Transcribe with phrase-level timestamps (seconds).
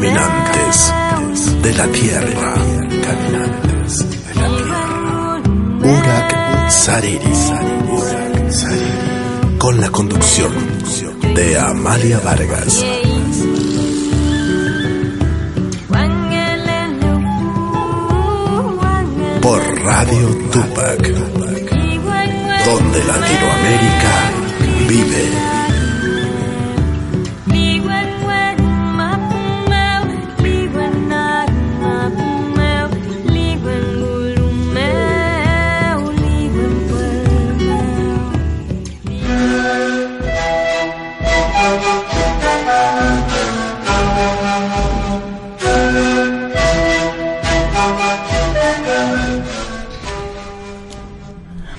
[0.00, 0.94] Caminantes
[1.62, 2.54] de la Tierra.
[3.04, 5.42] Caminantes de la Tierra.
[5.82, 7.32] Urak Sariri.
[9.58, 10.52] Con la conducción
[11.34, 12.82] de Amalia Vargas.
[19.42, 21.08] Por Radio Tupac.
[22.64, 24.12] Donde Latinoamérica
[24.88, 25.69] vive.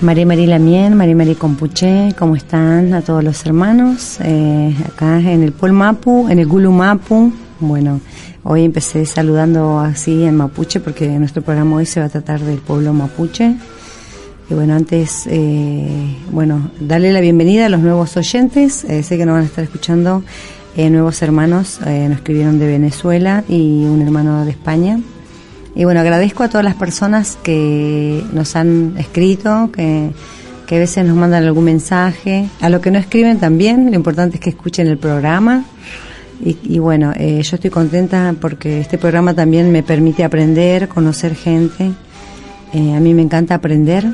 [0.02, 4.18] María María Lamien, María María Compuché, ¿cómo están a todos los hermanos?
[4.20, 7.32] Eh, acá en el Pol Mapu, en el Gulu Mapu.
[7.60, 8.00] Bueno,
[8.42, 12.58] hoy empecé saludando así en mapuche porque nuestro programa hoy se va a tratar del
[12.58, 13.54] pueblo mapuche.
[14.50, 18.82] Y bueno, antes, eh, bueno, darle la bienvenida a los nuevos oyentes.
[18.84, 20.24] Eh, sé que nos van a estar escuchando
[20.76, 24.98] nuevos hermanos, nos escribieron de Venezuela y un hermano de España.
[25.74, 30.10] Y bueno, agradezco a todas las personas que nos han escrito, que,
[30.66, 34.36] que a veces nos mandan algún mensaje, a los que no escriben también, lo importante
[34.36, 35.64] es que escuchen el programa.
[36.44, 41.92] Y, bueno, eh, yo estoy contenta porque este programa también me permite aprender, conocer gente.
[42.72, 44.04] Eh, a mí me encanta aprender.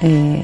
[0.00, 0.42] Eh,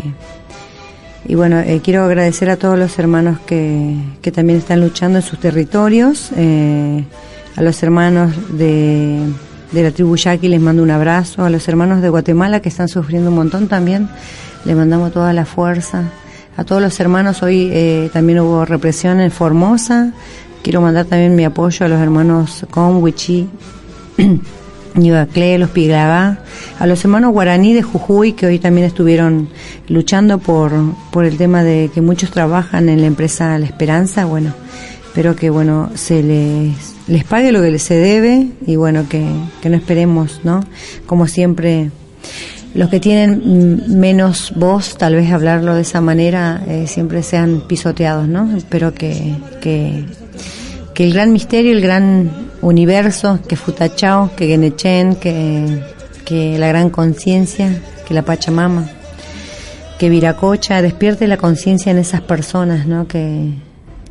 [1.27, 5.41] y bueno, quiero agradecer a todos los hermanos que, que también están luchando en sus
[5.41, 9.19] territorios, a los hermanos de
[9.75, 11.45] de la tribu Yaqui les mando un abrazo.
[11.45, 14.09] A los hermanos de Guatemala que están sufriendo un montón también,
[14.65, 16.05] les mandamos toda la fuerza.
[16.57, 20.13] A todos los hermanos, hoy eh, también hubo represión en Formosa.
[20.63, 23.49] Quiero mandar también mi apoyo a los hermanos Conwichi,
[24.95, 26.39] Nivacle, los Piglagá,
[26.79, 29.49] a los hermanos guaraní de Jujuy que hoy también estuvieron
[29.89, 30.73] luchando por,
[31.11, 34.25] por el tema de que muchos trabajan en la empresa La Esperanza.
[34.25, 34.55] Bueno,
[35.09, 39.77] espero que bueno se les les pague lo que se debe y bueno, que, no
[39.77, 40.65] esperemos, ¿no?
[41.07, 41.91] Como siempre,
[42.75, 48.27] los que tienen menos voz, tal vez hablarlo de esa manera, eh, siempre sean pisoteados,
[48.27, 48.57] ¿no?
[48.57, 50.05] Espero que, que,
[50.97, 52.31] el gran misterio, el gran
[52.63, 55.83] universo, que Futachao, que Genechen, que,
[56.25, 58.89] que la gran conciencia, que la Pachamama,
[59.99, 63.07] que Viracocha, despierte la conciencia en esas personas, ¿no?
[63.07, 63.53] Que,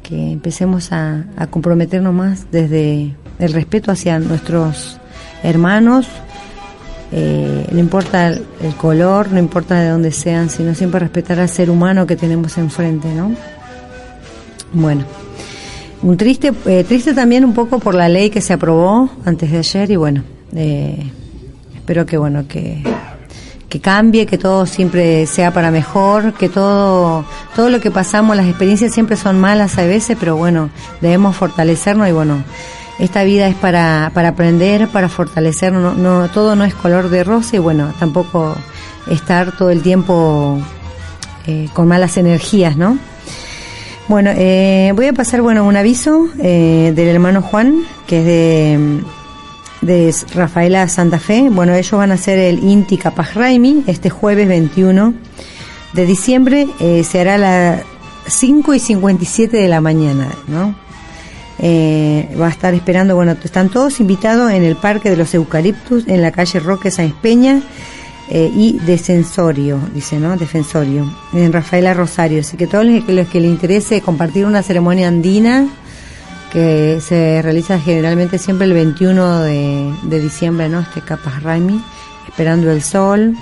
[0.03, 4.99] que empecemos a, comprometernos más desde el respeto hacia nuestros
[5.41, 6.07] hermanos,
[7.11, 11.69] eh, no importa el, color, no importa de dónde sean, sino siempre respetar al ser
[11.69, 13.33] humano que tenemos enfrente, ¿no?
[14.73, 15.05] Bueno,
[16.01, 19.57] un triste, eh, triste también un poco por la ley que se aprobó antes de
[19.59, 20.23] ayer y bueno,
[20.55, 21.11] eh,
[21.75, 22.83] espero que bueno que
[23.73, 27.25] que cambie, que todo siempre sea para mejor, que todo
[27.55, 30.69] todo lo que pasamos, las experiencias siempre son malas a veces, pero bueno,
[31.01, 32.43] debemos fortalecernos y bueno,
[32.99, 37.55] esta vida es para, para aprender, para fortalecernos, no, todo no es color de rosa
[37.55, 38.55] y bueno, tampoco
[39.07, 40.59] estar todo el tiempo
[41.47, 42.99] eh, con malas energías, ¿no?
[44.07, 49.01] Bueno, eh, voy a pasar bueno un aviso eh, del hermano Juan, que es de,
[49.85, 51.49] de Rafaela Santa Fe.
[51.49, 55.13] Bueno, ellos van a hacer el Inti Capaz Raimi este jueves 21
[55.93, 56.67] de diciembre.
[56.79, 57.81] Eh, se hará a las
[58.27, 60.75] 5 y 57 de la mañana, ¿no?
[61.63, 66.21] va a estar esperando, bueno, están todos invitados en el Parque de los Eucaliptus, en
[66.21, 67.61] la calle Roque Sáenz Peña
[68.29, 70.35] eh, y Defensorio, dice, ¿no?
[70.37, 72.39] Defensorio, en Rafaela Rosario.
[72.39, 75.67] Así que todos los que, los que le interese compartir una ceremonia andina
[76.53, 80.81] que se realiza generalmente siempre el 21 de, diciembre, ¿no?
[80.81, 81.83] Este Capas Raimi,
[82.27, 83.35] esperando el sol,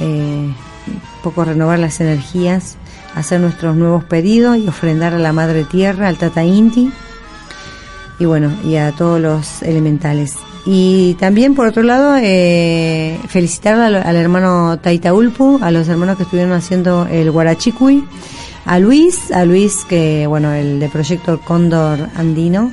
[0.00, 2.76] eh, un poco renovar las energías,
[3.16, 6.92] hacer nuestros nuevos pedidos y ofrendar a la Madre Tierra, al Tata Inti
[8.20, 10.36] y bueno, y a todos los elementales.
[10.66, 16.52] Y también, por otro lado, eh, felicitar al, hermano Taitaulpu, a los hermanos que estuvieron
[16.52, 18.04] haciendo el Guarachicui,
[18.64, 22.72] a Luis, a Luis, que, bueno, el de Proyecto Cóndor Andino,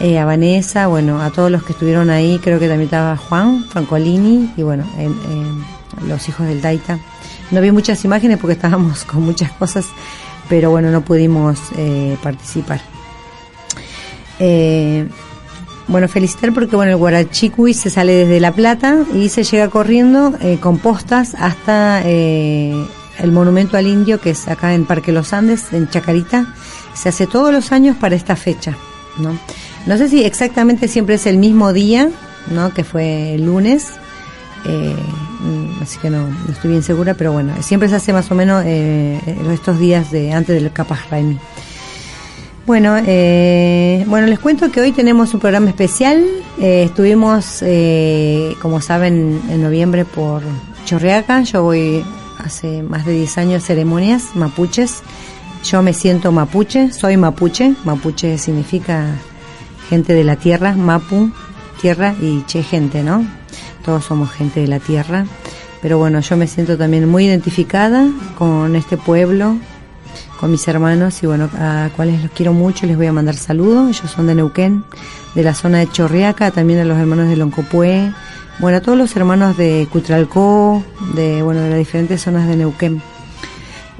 [0.00, 3.64] eh, a Vanessa, bueno, a todos los que estuvieron ahí, creo que también estaba Juan,
[3.64, 4.84] Francolini, y bueno,
[6.06, 6.98] los hijos del Taita.
[7.50, 9.86] No vi muchas imágenes porque estábamos con muchas cosas,
[10.48, 12.80] pero bueno, no pudimos eh, participar.
[14.38, 15.06] Eh,
[15.88, 20.34] bueno, felicitar porque bueno, el Guarachicui se sale desde La Plata y se llega corriendo
[20.60, 22.02] con postas hasta
[23.18, 26.54] el Monumento al Indio, que es acá en Parque Los Andes, en Chacarita.
[26.94, 28.76] Se hace todos los años para esta fecha,
[29.18, 29.38] ¿no?
[29.86, 32.10] No sé si exactamente siempre es el mismo día,
[32.50, 32.72] ¿no?
[32.74, 33.88] Que fue el lunes,
[34.66, 34.96] eh,
[35.80, 38.64] así que no, no, estoy bien segura, pero bueno, siempre se hace más o menos
[38.66, 39.20] eh,
[39.52, 41.00] estos días de antes del Capaz.
[42.68, 46.22] Bueno, eh, bueno, les cuento que hoy tenemos un programa especial.
[46.60, 50.42] Eh, estuvimos, eh, como saben, en noviembre por
[50.84, 51.40] Chorreaca.
[51.44, 52.04] Yo voy
[52.38, 55.02] hace más de 10 años ceremonias mapuches.
[55.64, 57.74] Yo me siento mapuche, soy mapuche.
[57.84, 59.06] Mapuche significa
[59.88, 61.30] gente de la tierra, mapu,
[61.80, 63.24] tierra y che, gente, ¿no?
[63.84, 65.26] Todos somos gente de la tierra.
[65.80, 69.56] Pero bueno, yo me siento también muy identificada con este pueblo,
[70.40, 73.88] con mis hermanos y bueno, a cuales los quiero mucho les voy a mandar saludos.
[73.88, 74.84] Ellos son de Neuquén,
[75.34, 78.12] de la zona de Chorriaca, también a los hermanos de Loncopué,
[78.60, 80.82] bueno, a todos los hermanos de Cutralcó,
[81.14, 83.00] de bueno, de las diferentes zonas de Neuquén.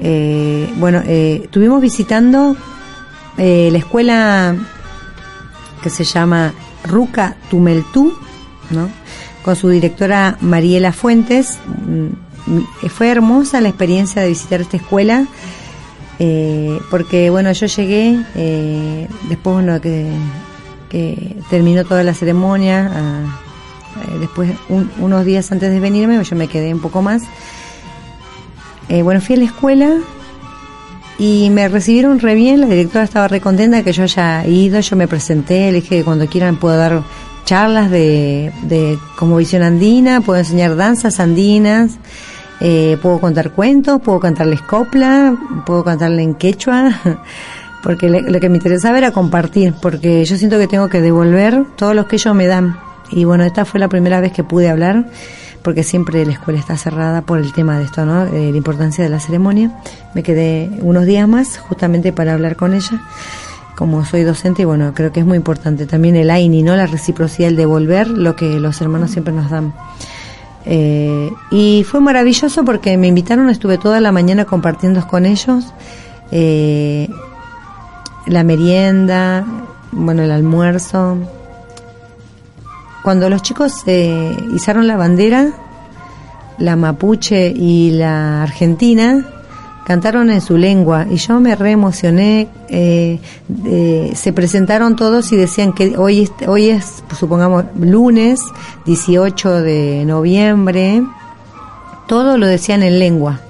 [0.00, 2.56] Eh, bueno, eh, estuvimos visitando
[3.36, 4.56] eh, la escuela
[5.82, 6.52] que se llama
[6.84, 8.12] Ruca Tumeltú,
[8.70, 8.88] ¿no?
[9.42, 11.58] con su directora Mariela Fuentes.
[11.86, 15.26] Mm, fue hermosa la experiencia de visitar esta escuela
[16.18, 18.18] eh, porque bueno, yo llegué,
[19.28, 20.10] después bueno, que,
[21.48, 22.90] terminó toda la ceremonia,
[24.06, 27.22] eh, después unos días antes de venirme, yo me quedé un poco más.
[28.88, 29.98] bueno, fui a la escuela
[31.18, 34.96] y me recibieron re bien, la directora estaba re contenta que yo haya ido, yo
[34.96, 37.02] me presenté, le dije que cuando quieran puedo dar
[37.44, 41.98] charlas de, de como visión andina, puedo enseñar danzas andinas.
[42.60, 46.90] Eh, puedo contar cuentos, puedo cantarles copla, puedo cantarle en quechua,
[47.82, 51.94] porque lo que me interesaba era compartir, porque yo siento que tengo que devolver todos
[51.94, 52.87] los que ellos me dan.
[53.10, 55.06] Y bueno, esta fue la primera vez que pude hablar,
[55.62, 58.24] porque siempre la escuela está cerrada por el tema de esto, ¿no?
[58.24, 59.72] Eh, la importancia de la ceremonia.
[60.14, 63.00] Me quedé unos días más justamente para hablar con ella
[63.78, 66.74] como soy docente y bueno, creo que es muy importante también el AINI, ¿no?
[66.74, 69.72] La reciprocidad, el devolver lo que los hermanos siempre nos dan.
[70.64, 75.72] Eh, y fue maravilloso porque me invitaron, estuve toda la mañana compartiendo con ellos
[76.32, 77.08] eh,
[78.26, 79.46] la merienda,
[79.92, 81.16] bueno, el almuerzo.
[83.02, 85.52] Cuando los chicos eh, izaron la bandera,
[86.58, 89.24] la mapuche y la argentina,
[89.86, 92.48] cantaron en su lengua y yo me re emocioné.
[92.68, 93.20] Eh,
[94.14, 98.40] se presentaron todos y decían que hoy, hoy es, supongamos, lunes
[98.84, 101.02] 18 de noviembre.
[102.06, 103.40] Todo lo decían en lengua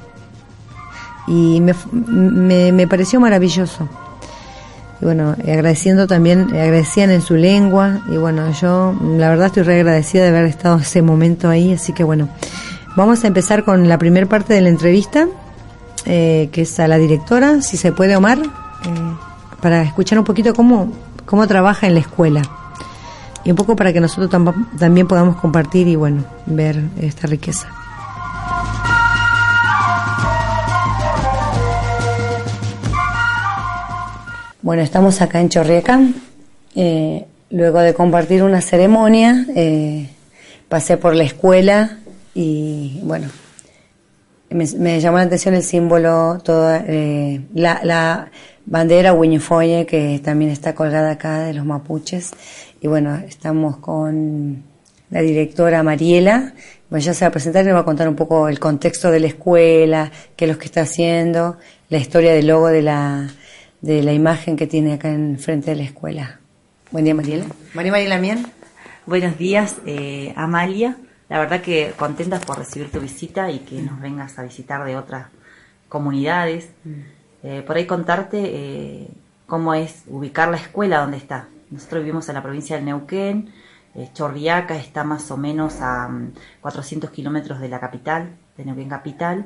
[1.28, 3.88] y me, me, me pareció maravilloso.
[5.00, 9.76] Y bueno, agradeciendo también, agradecían en su lengua y bueno, yo la verdad estoy re
[9.76, 12.28] agradecida de haber estado ese momento ahí, así que bueno,
[12.96, 15.28] vamos a empezar con la primera parte de la entrevista
[16.10, 19.16] eh, que es a la directora, si se puede, Omar, eh,
[19.60, 20.90] para escuchar un poquito cómo,
[21.26, 22.42] cómo trabaja en la escuela.
[23.44, 24.30] Y un poco para que nosotros
[24.78, 27.68] también podamos compartir y bueno, ver esta riqueza.
[34.68, 35.98] Bueno, estamos acá en Chorrieca.
[36.74, 40.10] Eh, luego de compartir una ceremonia, eh,
[40.68, 42.00] pasé por la escuela
[42.34, 43.28] y bueno,
[44.50, 48.30] me, llamó la atención el símbolo, toda eh, la, la,
[48.66, 52.32] bandera Wiñefoye que también está colgada acá de los mapuches.
[52.82, 54.64] Y bueno, estamos con
[55.08, 56.52] la directora Mariela.
[56.90, 59.10] Bueno, ya se va a presentar y nos va a contar un poco el contexto
[59.10, 61.56] de la escuela, qué es lo que está haciendo,
[61.88, 63.30] la historia del logo de la,
[63.80, 66.40] de la imagen que tiene acá en frente de la escuela.
[66.90, 67.46] Buen día, Mariela.
[67.74, 68.46] María Mariela Mien.
[69.06, 70.96] Buenos días, eh, Amalia.
[71.28, 74.96] La verdad que contentas por recibir tu visita y que nos vengas a visitar de
[74.96, 75.26] otras
[75.88, 76.70] comunidades.
[76.84, 76.90] Mm.
[77.42, 79.08] Eh, por ahí contarte eh,
[79.46, 81.48] cómo es ubicar la escuela donde está.
[81.70, 83.52] Nosotros vivimos en la provincia del Neuquén,
[83.94, 86.10] eh, Chorriaca está más o menos a
[86.60, 89.44] 400 mm, kilómetros de la capital, de Neuquén capital,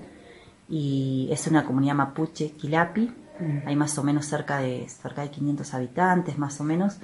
[0.68, 3.12] y es una comunidad mapuche, Quilapi,
[3.42, 3.68] mm.
[3.68, 6.98] hay más o menos cerca de, cerca de 500 habitantes, más o menos.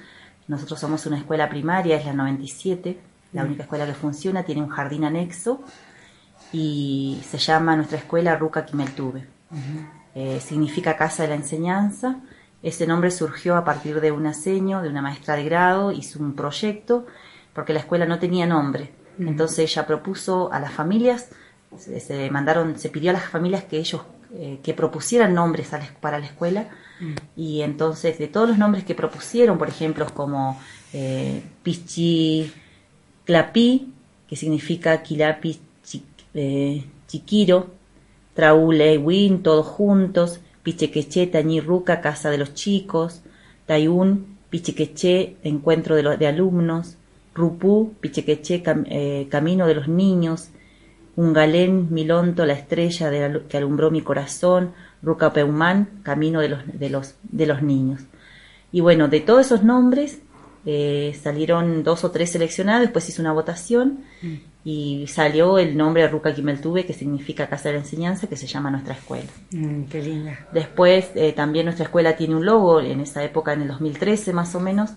[0.47, 2.99] Nosotros somos una escuela primaria, es la 97,
[3.33, 5.61] la única escuela que funciona, tiene un jardín anexo
[6.53, 9.27] y se llama nuestra escuela Ruca Quimeltuve.
[10.15, 12.21] Eh, significa Casa de la Enseñanza.
[12.63, 16.35] Ese nombre surgió a partir de un aseño de una maestra de grado, hizo un
[16.35, 17.07] proyecto
[17.53, 18.93] porque la escuela no tenía nombre.
[19.19, 21.29] Entonces ella propuso a las familias,
[21.77, 24.03] se, mandaron, se pidió a las familias que ellos
[24.35, 25.69] eh, que propusieran nombres
[26.01, 26.69] para la escuela.
[27.37, 30.61] Y entonces de todos los nombres que propusieron, por ejemplo, como
[30.93, 32.51] eh, Pichi,
[33.25, 33.93] Clapi,
[34.27, 35.61] que significa Quilapi
[36.35, 37.71] eh, Chiquiro,
[38.35, 43.23] Traule Win, todos juntos, Pichequeche, Tañirruca, Casa de los Chicos,
[43.67, 46.97] Tayún, Pichequeche, Encuentro de, los, de Alumnos,
[47.35, 50.51] Rupú, Pichequeche, eh, Camino de los Niños,
[51.19, 54.73] Ungalén, Milonto, La Estrella de, que alumbró mi corazón,
[55.03, 58.03] Ruca Peumán, Camino de los, de, los, de los Niños.
[58.71, 60.21] Y bueno, de todos esos nombres
[60.67, 64.35] eh, salieron dos o tres seleccionados, después hizo una votación mm.
[64.65, 68.71] y salió el nombre de Ruca que significa Casa de la Enseñanza, que se llama
[68.71, 69.29] nuestra escuela.
[69.53, 70.47] Mm, qué linda.
[70.53, 74.55] Después eh, también nuestra escuela tiene un logo, en esa época, en el 2013 más
[74.55, 74.95] o menos, mm.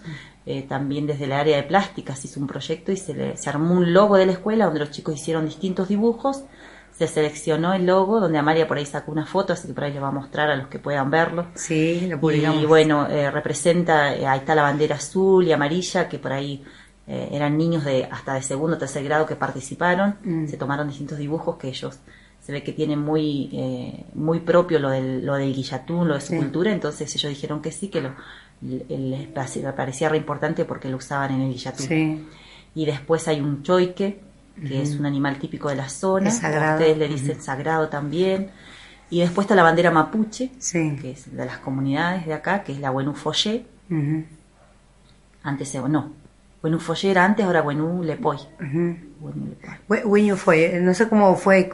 [0.48, 3.94] eh, también desde el área de plásticas hizo un proyecto y se, se armó un
[3.94, 6.44] logo de la escuela donde los chicos hicieron distintos dibujos
[7.08, 9.94] se seleccionó el logo, donde Amalia por ahí sacó una foto, así que por ahí
[9.94, 11.48] le va a mostrar a los que puedan verlo.
[11.56, 12.62] Sí, lo publicamos.
[12.62, 16.64] Y bueno, eh, representa, eh, ahí está la bandera azul y amarilla, que por ahí
[17.08, 20.48] eh, eran niños de hasta de segundo o tercer grado que participaron, mm.
[20.48, 21.98] se tomaron distintos dibujos que ellos
[22.40, 26.36] se ve que tienen muy muy propio lo del, lo del guillatún, lo de su
[26.36, 28.16] cultura, entonces ellos dijeron que sí, que lo,
[28.62, 31.88] les parecía re importante porque lo usaban en el guillatún.
[31.88, 32.28] Sí.
[32.74, 34.22] Y después hay un choique,
[34.56, 36.30] que es un animal típico de la zona.
[36.30, 38.52] Ustedes le dicen sagrado también.
[39.10, 42.80] Y después está la bandera mapuche, que es de las comunidades de acá, que es
[42.80, 43.66] la Buenú Follé.
[45.44, 46.14] Antes, no,
[46.62, 48.38] Buenú Follé era antes, ahora Buenú Lepoy.
[50.06, 51.70] Buenú fue, no sé cómo fue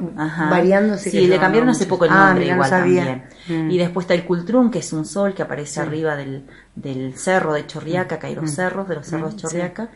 [0.49, 0.97] variando.
[0.97, 3.23] Sí, le cambiaron hace poco el ah, nombre igual también.
[3.47, 3.69] Mm.
[3.69, 7.53] Y después está el Cultrún, que es un sol que aparece arriba del, del cerro
[7.53, 9.89] de Chorriaca, que hay los cerros de los cerros de Chorriaca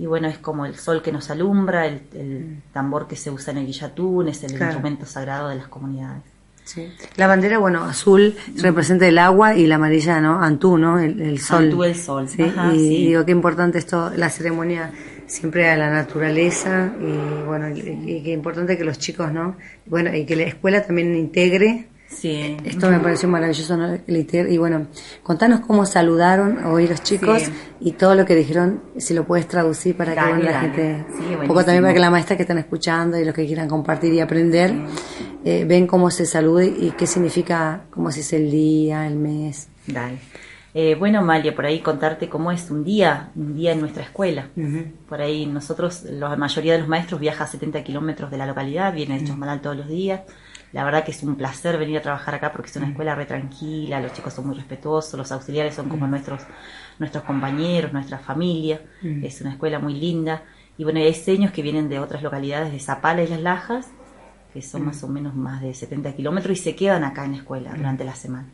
[0.00, 3.58] y bueno, es como el sol que nos alumbra, el, tambor que se usa en
[3.58, 6.22] el guillatún, es el instrumento sagrado de las comunidades.
[6.64, 6.90] Sí.
[7.16, 10.42] La bandera, bueno, azul representa el agua y la amarilla, ¿no?
[10.42, 10.98] Antú, ¿no?
[10.98, 11.64] El, sol.
[11.64, 12.26] Antú, el sol.
[12.30, 12.50] ¿sí?
[12.72, 14.90] y digo, qué importante esto, la ceremonia
[15.26, 19.56] siempre a la naturaleza y bueno, y qué importante que los chicos, ¿no?
[19.84, 22.56] Bueno, y que la escuela también integre Sí.
[22.64, 24.88] Esto me pareció maravilloso, Y bueno,
[25.22, 27.44] contanos cómo saludaron hoy los chicos
[27.80, 31.06] y todo lo que dijeron, si lo puedes traducir para que la gente,
[31.40, 34.12] un poco también para que la maestra que están escuchando y los que quieran compartir
[34.12, 34.74] y aprender,
[35.44, 39.68] eh, ven cómo se salude y qué significa, cómo se dice el día, el mes.
[39.86, 40.18] Dale.
[40.74, 44.48] Eh, bueno, Malia, por ahí contarte cómo es un día, un día en nuestra escuela.
[45.08, 48.92] Por ahí nosotros, la mayoría de los maestros viaja a 70 kilómetros de la localidad,
[48.92, 50.20] vienen hechos mal todos los días.
[50.72, 52.90] La verdad que es un placer venir a trabajar acá porque es una mm.
[52.90, 56.10] escuela re tranquila, los chicos son muy respetuosos, los auxiliares son como mm.
[56.10, 56.42] nuestros,
[56.98, 58.80] nuestros compañeros, nuestra familia.
[59.02, 59.24] Mm.
[59.24, 60.42] Es una escuela muy linda.
[60.78, 63.90] Y bueno, hay seños que vienen de otras localidades de Zapala y Las Lajas,
[64.52, 67.38] que son más o menos más de 70 kilómetros y se quedan acá en la
[67.38, 68.48] escuela durante la semana.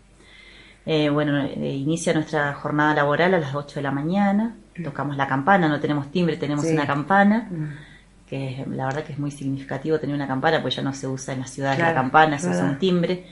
[0.86, 5.26] Eh, bueno, eh, inicia nuestra jornada laboral a las 8 de la mañana, tocamos la
[5.26, 7.48] campana, no tenemos timbre, tenemos una campana
[8.28, 11.34] que la verdad que es muy significativo tener una campana, pues ya no se usa
[11.34, 13.24] en la ciudad la campana, se usa un timbre.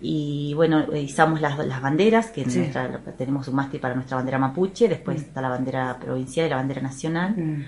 [0.00, 4.86] Y bueno, izamos las, las banderas, que nuestra, tenemos un mástil para nuestra bandera mapuche,
[4.88, 7.64] después está la bandera provincial y la bandera nacional.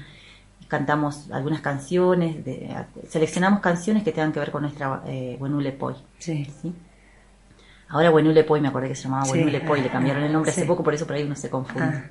[0.68, 2.68] Cantamos algunas canciones, de,
[3.08, 5.94] seleccionamos canciones que tengan que ver con nuestra eh, Buenule Poi.
[6.18, 6.46] Sí.
[7.88, 10.66] Ahora Buenule Poi, me acordé que se llamaba Buenule Poi, le cambiaron el nombre hace
[10.66, 11.96] poco, por eso por ahí uno se confunde.
[11.96, 12.10] Ah.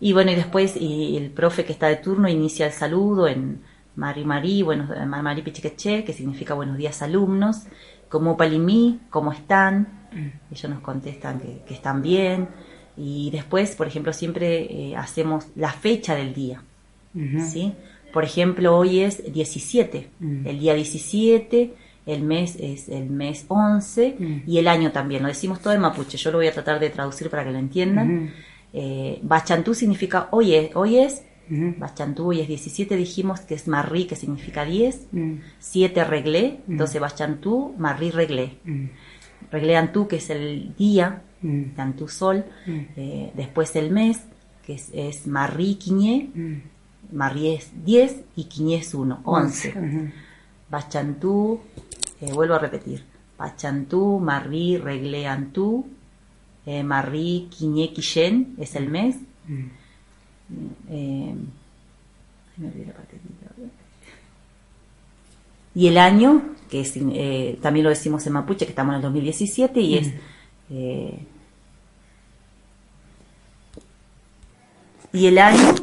[0.00, 3.62] Y bueno, y después y el profe que está de turno inicia el saludo en
[3.96, 7.64] Mari Mari, bueno, Mari Pichiqueche, que significa buenos días alumnos,
[8.08, 10.08] como Palimí, ¿cómo están?
[10.12, 10.52] Mm.
[10.52, 12.48] Ellos nos contestan que, están bien.
[12.96, 16.62] Y después, por ejemplo, siempre eh, hacemos la fecha del día.
[17.50, 17.72] ¿sí?
[18.12, 20.46] Por ejemplo, hoy es 17, mm.
[20.46, 21.74] el día 17,
[22.04, 24.42] el mes es el mes 11 mm.
[24.46, 25.22] y el año también.
[25.22, 27.58] Lo decimos todo en mapuche, yo lo voy a tratar de traducir para que lo
[27.58, 28.32] entiendan.
[28.72, 34.06] Eh, Bachantú significa hoy es, hoy es Bachantú hoy es 17, dijimos que es Marrí,
[34.06, 35.08] que significa 10.
[35.58, 38.58] 7 reglé, entonces Bachantú, Marrí reglé.
[39.50, 42.44] Reglé Antú, que es el día, de Antú sol.
[42.66, 44.22] Eh, después el mes,
[44.64, 46.30] que es, es Marrí Quiñé.
[47.12, 50.12] Marrí es 10 y Quiñé es 1, 11.
[50.68, 51.60] Bachantú,
[52.20, 53.04] eh, vuelvo a repetir.
[53.38, 55.86] Bachantú, Marrí, Reglé Antú,
[56.64, 57.92] eh, Marie Quiñé
[58.58, 59.16] es el mes.
[60.90, 61.34] Eh,
[65.74, 69.02] y el año, que es, eh, también lo decimos en Mapuche, que estamos en el
[69.02, 70.12] 2017, y es...
[70.70, 71.18] Eh,
[75.12, 75.74] y el año,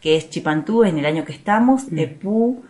[0.00, 1.98] que es Chipantú, en el año que estamos, mm.
[1.98, 2.64] Epú,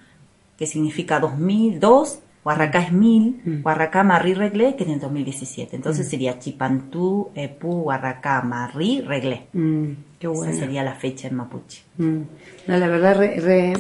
[0.58, 3.64] que significa 2002, Huarracá es mil, mm.
[3.64, 5.76] Huarracá Marrí Reglé, que es en 2017.
[5.76, 6.10] Entonces mm.
[6.10, 9.46] sería Chipantú, Epú, Huarracá Marrí Reglé.
[9.52, 9.92] Mm,
[10.24, 10.52] qué bueno.
[10.52, 11.82] Esa sería la fecha en Mapuche.
[11.98, 12.26] No,
[12.66, 13.74] la verdad, re,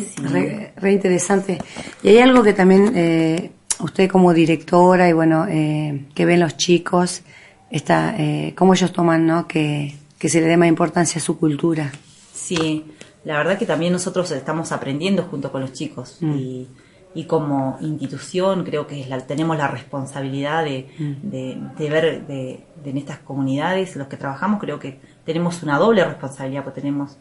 [0.76, 1.56] re, interesante.
[2.02, 6.58] Y hay algo que también eh, usted como directora y bueno, eh, que ven los
[6.58, 7.22] chicos,
[7.70, 9.48] está, eh, cómo ellos toman, ¿no?
[9.48, 11.90] Que, que se le dé más importancia a su cultura.
[12.34, 12.84] Sí,
[13.24, 16.18] la verdad que también nosotros estamos aprendiendo junto con los chicos.
[16.20, 16.68] Y
[17.14, 21.78] y como institución creo que tenemos la responsabilidad de, mm.
[21.78, 26.80] ver de, en estas comunidades, los que trabajamos, creo que tenemos una doble responsabilidad, porque
[26.80, 27.16] tenemos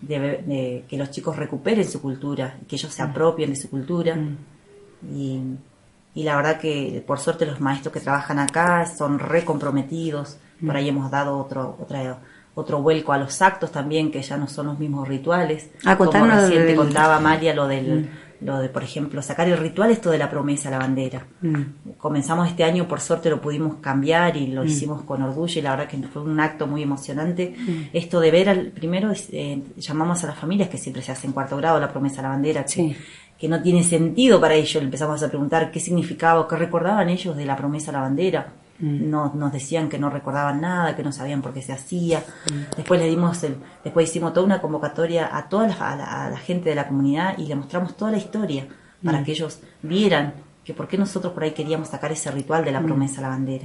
[0.00, 3.10] de, que los chicos recuperen su cultura, que ellos se mm.
[3.10, 4.16] apropien de su cultura.
[4.16, 4.36] Mm.
[5.14, 10.88] Y, la verdad que por suerte los maestros que trabajan acá son recomprometidos, por ahí
[10.88, 12.18] hemos dado otro, otra,
[12.56, 15.70] otro vuelco a los actos también, que ya no son los mismos rituales.
[15.84, 19.90] Ah, como recién te contaba María lo del lo de, por ejemplo, sacar el ritual,
[19.90, 21.26] esto de la promesa a la bandera.
[21.40, 21.96] Mm.
[21.98, 24.66] Comenzamos este año, por suerte lo pudimos cambiar y lo mm.
[24.66, 27.54] hicimos con orgullo y la verdad que fue un acto muy emocionante.
[27.58, 27.82] Mm.
[27.92, 31.32] Esto de ver, al, primero eh, llamamos a las familias que siempre se hace en
[31.32, 32.96] cuarto grado la promesa a la bandera, que,
[33.38, 34.76] que no tiene sentido para ellos.
[34.76, 38.00] Le empezamos a preguntar qué significaba o qué recordaban ellos de la promesa a la
[38.02, 39.10] bandera Mm.
[39.10, 42.20] Nos, nos, decían que no recordaban nada, que no sabían por qué se hacía.
[42.20, 42.76] Mm.
[42.76, 46.70] Después le dimos, el, después hicimos toda una convocatoria a toda la, a la, gente
[46.70, 48.68] de la comunidad y le mostramos toda la historia
[49.02, 49.24] para mm.
[49.24, 52.82] que ellos vieran que por qué nosotros por ahí queríamos sacar ese ritual de la
[52.82, 53.64] promesa a la bandera.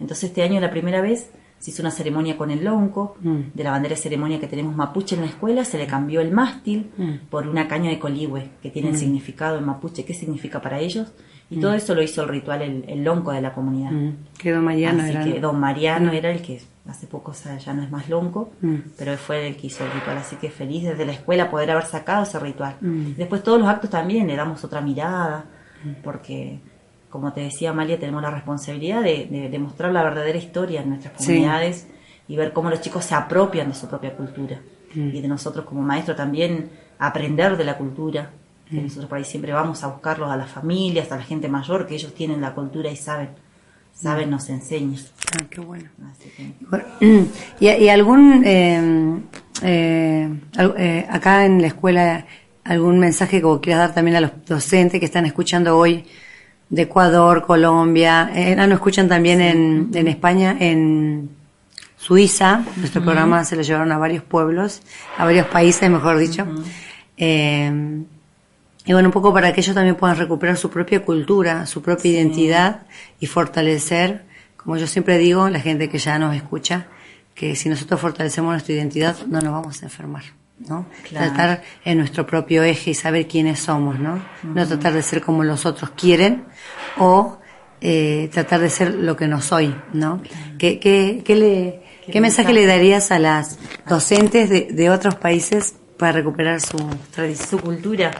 [0.00, 3.70] Entonces este año la primera vez se hizo una ceremonia con el lonco, de la
[3.70, 6.90] bandera ceremonia que tenemos mapuche en la escuela, se le cambió el mástil
[7.30, 11.12] por una caña de coligüe, que tiene el significado en mapuche, qué significa para ellos,
[11.52, 11.74] y todo mm.
[11.74, 13.90] eso lo hizo el ritual, el, el lonco de la comunidad.
[13.90, 14.16] Mm.
[14.38, 15.22] Que don Mariano era.
[15.22, 16.14] que don Mariano mm.
[16.14, 18.50] era el que hace poco ya no es más lonco,
[18.98, 20.16] pero fue el que hizo el ritual.
[20.16, 22.76] Así que feliz desde la escuela poder haber sacado ese ritual.
[22.80, 25.44] Después todos los actos también le damos otra mirada,
[26.02, 26.58] porque
[27.10, 31.14] como te decía Amalia, tenemos la responsabilidad de, de, mostrar la verdadera historia en nuestras
[31.14, 31.86] comunidades
[32.26, 34.60] y ver cómo los chicos se apropian de su propia cultura.
[34.94, 38.30] Y de nosotros como maestros también aprender de la cultura
[38.80, 41.94] nosotros por ahí siempre vamos a buscarlos a las familias, a la gente mayor, que
[41.94, 43.30] ellos tienen la cultura y saben,
[43.92, 45.00] saben, nos enseñan.
[45.32, 45.90] Ah, qué bueno.
[47.60, 49.22] ¿Y, algún, em,
[49.62, 50.28] eh,
[50.78, 52.26] eh, acá en la escuela,
[52.64, 56.04] algún mensaje que quieras dar también a los docentes que están escuchando hoy
[56.70, 61.28] de Ecuador, Colombia, eh, ah, nos escuchan también en, en España, en
[61.98, 64.82] Suiza, nuestro programa se lo llevaron a varios pueblos,
[65.18, 66.46] a varios países, mejor dicho.
[67.16, 68.02] eh,
[68.84, 72.12] y bueno, un poco para que ellos también puedan recuperar su propia cultura, su propia
[72.12, 72.82] identidad
[73.20, 74.24] y fortalecer,
[74.56, 76.86] como yo siempre digo, la gente que ya nos escucha,
[77.34, 80.24] que si nosotros fortalecemos nuestra identidad no nos vamos a enfermar,
[80.58, 80.86] ¿no?
[81.08, 84.22] Tratar en nuestro propio eje y saber quiénes somos, ¿no?
[84.42, 86.44] No tratar de ser como los otros quieren
[86.98, 87.38] o
[87.80, 90.22] eh, tratar de ser lo que no soy, ¿no?
[90.58, 95.76] ¿Qué, qué, qué, le, ¿Qué, mensaje le darías a las docentes de, de otros países
[96.02, 96.76] para recuperar su
[97.36, 98.10] su cultura?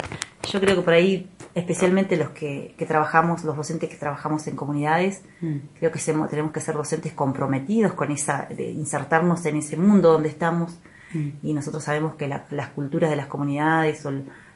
[0.49, 4.55] Yo creo que por ahí especialmente los que, que trabajamos, los docentes que trabajamos en
[4.55, 5.57] comunidades, Mm.
[5.81, 5.99] creo que
[6.31, 10.79] tenemos que ser docentes comprometidos con esa, de insertarnos en ese mundo donde estamos
[11.13, 11.29] Mm.
[11.43, 14.13] y nosotros sabemos que la- las culturas de las comunidades o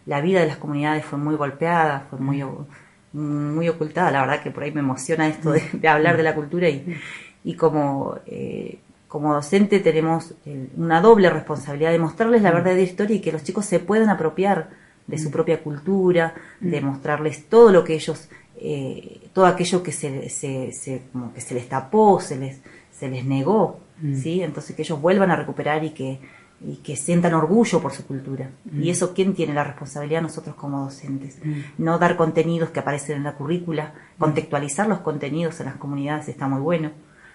[0.06, 2.68] la vida de las comunidades fue muy golpeada, fue muy, o-
[3.12, 6.34] muy ocultada, la verdad que por ahí me emociona esto de, de hablar de la
[6.36, 6.96] cultura y,
[7.42, 8.78] y como, eh,
[9.16, 13.42] como docente tenemos el- una doble responsabilidad de mostrarles la verdadera historia y que los
[13.42, 14.68] chicos se puedan apropiar
[15.06, 20.28] de su propia cultura, de mostrarles todo lo que ellos, eh, todo aquello que se,
[20.28, 22.60] se, se- como que se les tapó, se les,
[22.92, 23.80] se les negó,
[24.22, 24.42] ¿sí?
[24.42, 26.18] Entonces que ellos vuelvan a recuperar y que,
[26.60, 28.50] y que sientan orgullo por su cultura.
[28.84, 30.22] Y eso, ¿quién tiene la responsabilidad?
[30.22, 31.38] Nosotros como docentes.
[31.78, 36.48] No dar contenidos que aparecen en la currícula, contextualizar los contenidos en las comunidades está
[36.48, 36.90] muy bueno.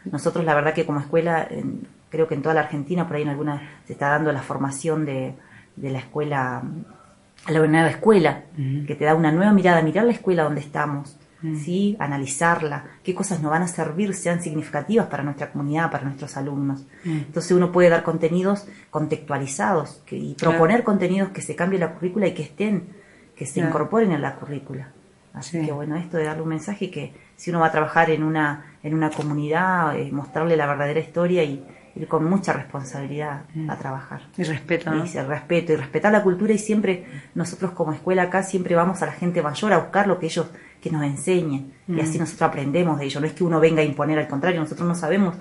[0.06, 3.22] Nosotros, la verdad que como escuela, en- creo que en toda la Argentina, por ahí
[3.24, 5.34] en alguna, se está dando la formación de,
[5.76, 6.64] de la escuela,
[7.48, 8.44] la nueva escuela,
[8.88, 11.18] que te da una nueva mirada, mirar la escuela donde estamos,
[11.64, 11.96] ¿sí?
[12.00, 16.86] analizarla, qué cosas nos van a servir, sean significativas para nuestra comunidad, para nuestros alumnos.
[17.06, 22.28] Entonces uno puede dar contenidos contextualizados que- y proponer contenidos que se cambie la currícula
[22.28, 22.90] y que estén,
[23.36, 23.70] que se Claro.
[23.70, 24.90] incorporen en la currícula.
[25.34, 25.66] Así Sí.
[25.66, 28.76] que bueno, esto de darle un mensaje que si uno va a trabajar en una,
[28.84, 34.22] en una comunidad, eh, mostrarle la verdadera historia y ir con mucha responsabilidad a trabajar.
[34.38, 35.04] Y respeto, ¿no?
[35.04, 39.02] Y el respeto, y respetar la cultura y siempre nosotros como escuela acá siempre vamos
[39.02, 42.48] a la gente mayor a buscar lo que ellos que nos enseñen y así nosotros
[42.48, 43.20] aprendemos de ellos.
[43.20, 45.36] No es que uno venga a imponer, al contrario, nosotros no sabemos,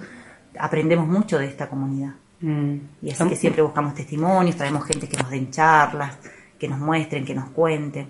[0.59, 2.15] aprendemos mucho de esta comunidad.
[2.41, 2.77] Mm.
[3.03, 6.17] Y así que siempre buscamos testimonios, traemos gente que nos den charlas,
[6.59, 8.09] que nos muestren, que nos cuenten.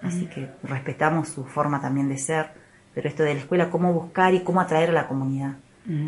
[0.00, 2.65] Así que respetamos su forma también de ser.
[2.96, 5.52] Pero esto de la escuela, cómo buscar y cómo atraer a la comunidad.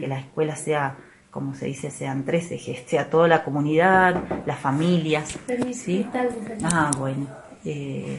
[0.01, 0.97] Que la escuela sea,
[1.31, 5.39] como se dice, sean tres ejes, sea toda la comunidad, las familias.
[5.73, 6.05] ¿sí?
[6.65, 7.27] Ah, bueno.
[7.65, 8.19] Eh,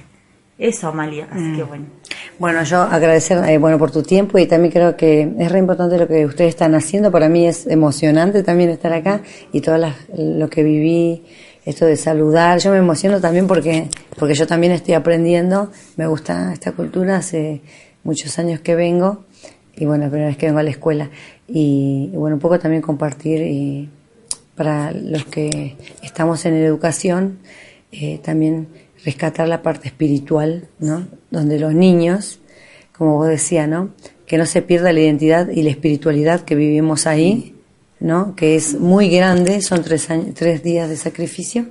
[0.57, 1.27] eso, Amalia.
[1.31, 1.85] Así que bueno.
[2.37, 5.97] Bueno, yo agradecer eh, bueno por tu tiempo y también creo que es re importante
[5.97, 7.11] lo que ustedes están haciendo.
[7.11, 11.25] Para mí es emocionante también estar acá y todo las- lo que viví,
[11.65, 12.59] esto de saludar.
[12.59, 15.71] Yo me emociono también porque porque yo también estoy aprendiendo.
[15.97, 17.61] Me gusta esta cultura hace
[18.03, 19.25] muchos años que vengo
[19.75, 21.09] y bueno, la primera vez que vengo a la escuela
[21.47, 23.89] y, bueno un poco también compartir y
[24.55, 27.39] para los que estamos en educación,
[27.93, 28.67] eh, también
[29.05, 31.07] rescatar la parte espiritual, ¿no?
[31.31, 32.41] Donde los niños,
[32.91, 33.91] como vos decías, ¿no?
[34.27, 37.55] Que no se pierda la identidad y la espiritualidad que vivimos ahí,
[38.01, 38.35] ¿no?
[38.35, 41.67] Que es muy grande, son tres, años, tres días de sacrificio.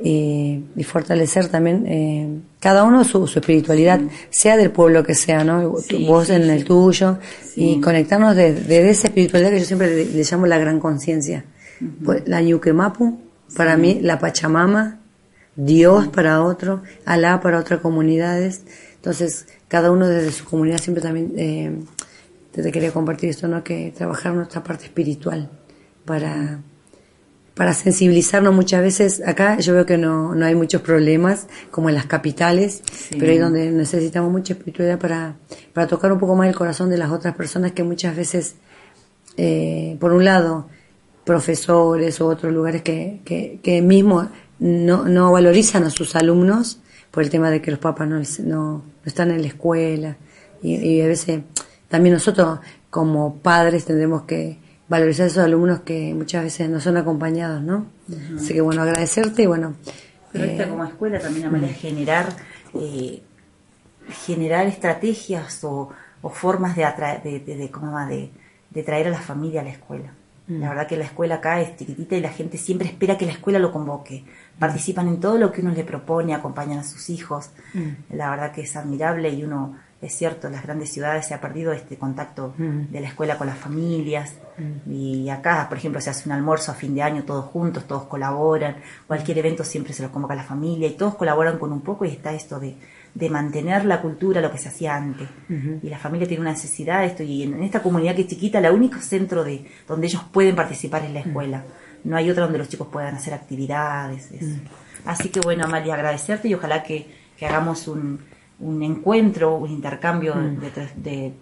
[0.00, 2.28] Y, y fortalecer también eh,
[2.58, 5.76] cada uno su, su espiritualidad, sea del pueblo que sea, ¿no?
[5.78, 6.50] Sí, vos sí, en sí.
[6.50, 7.18] el tuyo,
[7.54, 11.44] y conectarnos de, de esa espiritualidad que yo siempre le, le llamo la gran conciencia.
[12.04, 13.20] Pues, La Ñuquemapu,
[13.56, 14.98] para mí, la Pachamama,
[15.56, 18.62] Dios para otro, Alá para otras comunidades.
[18.96, 21.72] Entonces, cada uno desde su comunidad siempre también, eh,
[22.52, 23.62] te, te quería compartir esto, ¿no?
[23.62, 25.50] Que trabajar nuestra parte espiritual
[26.04, 26.60] para,
[27.54, 29.22] para sensibilizarnos muchas veces.
[29.26, 32.82] Acá yo veo que no, no hay muchos problemas, como en las capitales,
[33.18, 35.36] pero ahí donde necesitamos mucha espiritualidad para,
[35.72, 38.56] para tocar un poco más el corazón de las otras personas que muchas veces,
[39.36, 40.68] eh, por un lado,
[41.24, 47.22] profesores u otros lugares que, que, que mismo no, no valorizan a sus alumnos por
[47.22, 50.16] el tema de que los papás no, no, no están en la escuela
[50.62, 51.42] y, y a veces
[51.88, 52.58] también nosotros
[52.90, 54.58] como padres tendremos que
[54.88, 57.86] valorizar a esos alumnos que muchas veces no son acompañados, ¿no?
[58.36, 59.74] Así que bueno, agradecerte y bueno,
[60.32, 62.26] Pero esta como escuela también, Amalia, es generar,
[62.74, 63.22] eh,
[64.26, 65.90] generar estrategias o,
[66.22, 68.08] o formas de, atra- de, de, de- ¿cómo se llama?
[68.08, 68.30] de,
[68.70, 70.12] de traer a la familia a la escuela.
[70.46, 73.32] La verdad que la escuela acá es chiquitita y la gente siempre espera que la
[73.32, 74.24] escuela lo convoque.
[74.58, 77.48] Participan en todo lo que uno le propone, acompañan a sus hijos.
[78.10, 81.40] La verdad que es admirable y uno, es cierto, en las grandes ciudades se ha
[81.40, 84.34] perdido este contacto de la escuela con las familias.
[84.86, 88.04] Y acá, por ejemplo, se hace un almuerzo a fin de año todos juntos, todos
[88.04, 88.76] colaboran.
[89.06, 92.04] Cualquier evento siempre se lo convoca a la familia y todos colaboran con un poco
[92.04, 92.76] y está esto de,
[93.14, 95.26] de mantener la cultura, lo que se hacía antes.
[95.82, 98.28] Y la familia tiene una necesidad de esto y en, en esta comunidad que es
[98.28, 101.64] chiquita, el único centro de donde ellos pueden participar es la escuela.
[102.04, 104.30] No hay otra donde los chicos puedan hacer actividades.
[104.32, 104.60] eso.
[105.06, 107.06] Así que bueno, Amalia, agradecerte y ojalá que,
[107.38, 108.20] que hagamos un,
[108.60, 111.32] un encuentro, un intercambio de, de-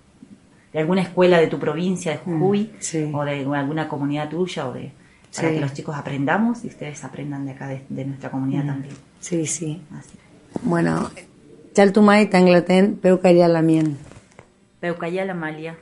[0.73, 3.11] de alguna escuela de tu provincia, de Jujuy, sí.
[3.13, 4.93] o de alguna comunidad tuya, o de
[5.35, 5.55] para Sí.
[5.55, 8.95] que los chicos aprendamos y ustedes aprendan de acá, de, de nuestra comunidad también.
[9.21, 9.83] sí, sí.
[9.99, 10.11] Así.
[10.63, 11.11] Bueno,
[11.75, 13.97] Chaltumay, Tanglaten, Peucayalamien.
[14.81, 15.77] Peucayal, Amalia.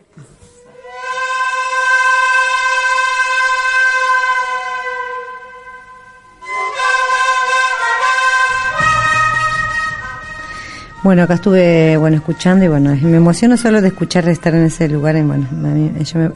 [11.03, 14.87] Bueno, acá estuve bueno escuchando y bueno, me emociono solo de escuchar estar en ese
[14.87, 15.49] lugar y bueno,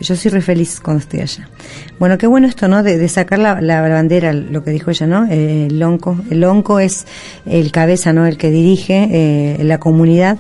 [0.01, 1.51] yo, soy re feliz cuando estoy allá.
[1.99, 2.83] Bueno, qué bueno esto, ¿no?
[2.83, 5.27] De, sacar la, bandera, lo que dijo ella, ¿no?
[5.27, 7.05] Eh, el lonco, el lonco es
[7.45, 8.27] el cabeza, ¿no?
[8.27, 10.39] El que dirige eh, la comunidad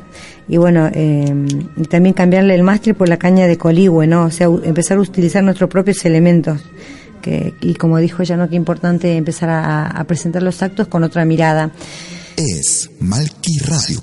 [0.48, 1.30] y bueno, eh,
[1.90, 4.24] también cambiarle el mástil por la caña de coligüe, ¿no?
[4.24, 6.62] O sea, empezar a utilizar nuestros propios elementos.
[7.20, 8.48] Que, y como dijo ella, ¿no?
[8.48, 11.70] Qué importante empezar a, a presentar los actos con otra mirada.
[12.37, 14.02] Es Malquiradio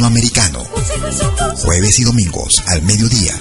[0.00, 0.64] Latinoamericano.
[1.56, 3.34] Jueves y domingos al mediodía.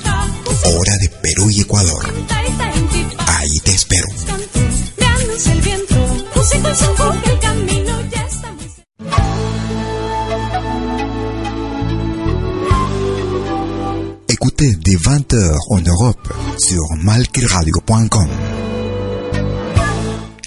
[0.65, 2.13] Hora de Perú y Ecuador.
[3.27, 4.07] Ahí te espero.
[14.27, 18.27] Écoutez des 20h en Europe sur malquiradio.com.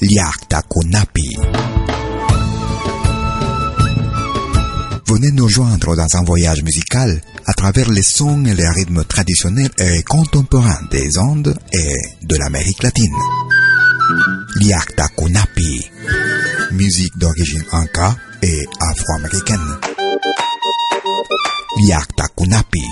[0.01, 1.71] Liakta Kunapi.
[5.12, 9.70] Venez nous joindre dans un voyage musical à travers les sons et les rythmes traditionnels
[9.79, 13.12] et contemporains des Andes et de l'Amérique latine.
[14.57, 15.90] Liakta Kunapi.
[16.70, 19.77] Musique d'origine inca et afro-américaine.
[21.85, 22.85] Liakta Kunapi.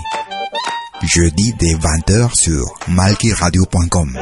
[1.02, 4.18] Jeudi dès 20h sur malkiradio.com.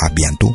[0.00, 0.54] À bientôt.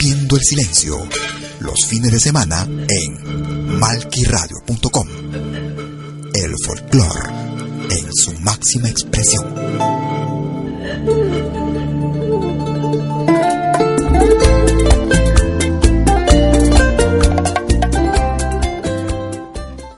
[0.00, 0.96] el silencio.
[1.60, 5.08] Los fines de semana en malquiradio.com.
[6.34, 7.30] El folclore
[7.90, 9.54] en su máxima expresión.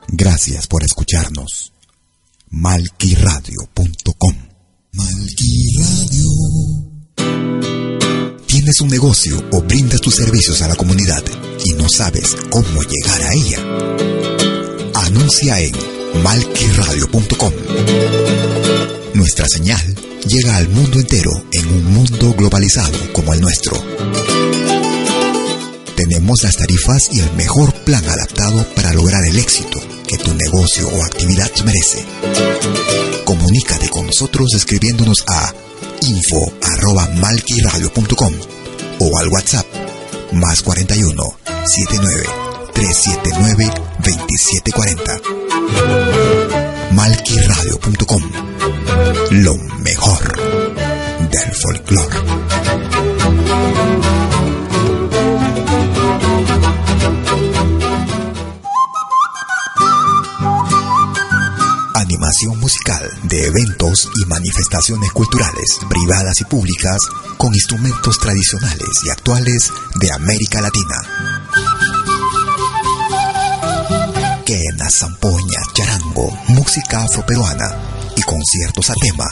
[0.08, 1.72] Gracias por escucharnos.
[2.50, 3.79] Malquiradio.com
[8.70, 11.24] Tienes un negocio o brindas tus servicios a la comunidad
[11.64, 13.58] y no sabes cómo llegar a ella.
[14.94, 15.74] Anuncia en
[16.22, 17.52] malquiradio.com.
[19.14, 19.82] Nuestra señal
[20.24, 23.76] llega al mundo entero en un mundo globalizado como el nuestro.
[25.96, 30.86] Tenemos las tarifas y el mejor plan adaptado para lograr el éxito que tu negocio
[30.86, 32.06] o actividad merece.
[33.24, 35.52] Comunícate con nosotros escribiéndonos a
[36.02, 38.59] info.malquiradio.com
[39.10, 39.66] o al WhatsApp
[40.32, 41.22] más 41
[41.64, 42.22] 79
[42.72, 45.20] 379 2740.
[46.92, 48.22] Malquiradio.com
[49.30, 50.36] Lo mejor
[51.30, 52.16] del folclore.
[63.22, 66.98] De eventos y manifestaciones culturales, privadas y públicas,
[67.36, 70.96] con instrumentos tradicionales y actuales de América Latina.
[74.44, 77.76] Quena, zampoña, charango, música afroperuana
[78.16, 79.26] y conciertos a tema.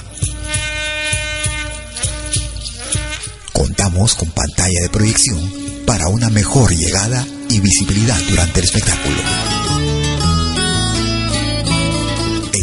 [3.52, 9.57] Contamos con pantalla de proyección para una mejor llegada y visibilidad durante el espectáculo.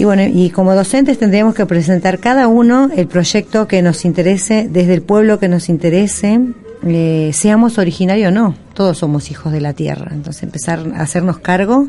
[0.00, 4.66] Y bueno, y como docentes tendríamos que presentar cada uno el proyecto que nos interese,
[4.66, 6.40] desde el pueblo que nos interese,
[6.86, 11.38] eh, seamos originarios o no, todos somos hijos de la tierra, entonces empezar a hacernos
[11.40, 11.88] cargo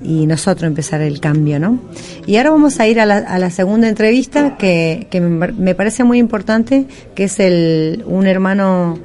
[0.00, 1.80] y nosotros empezar el cambio, ¿no?
[2.28, 6.18] Y ahora vamos a ir a la, segunda entrevista que, que me, me parece muy
[6.18, 9.00] importante, que es el, un hermano,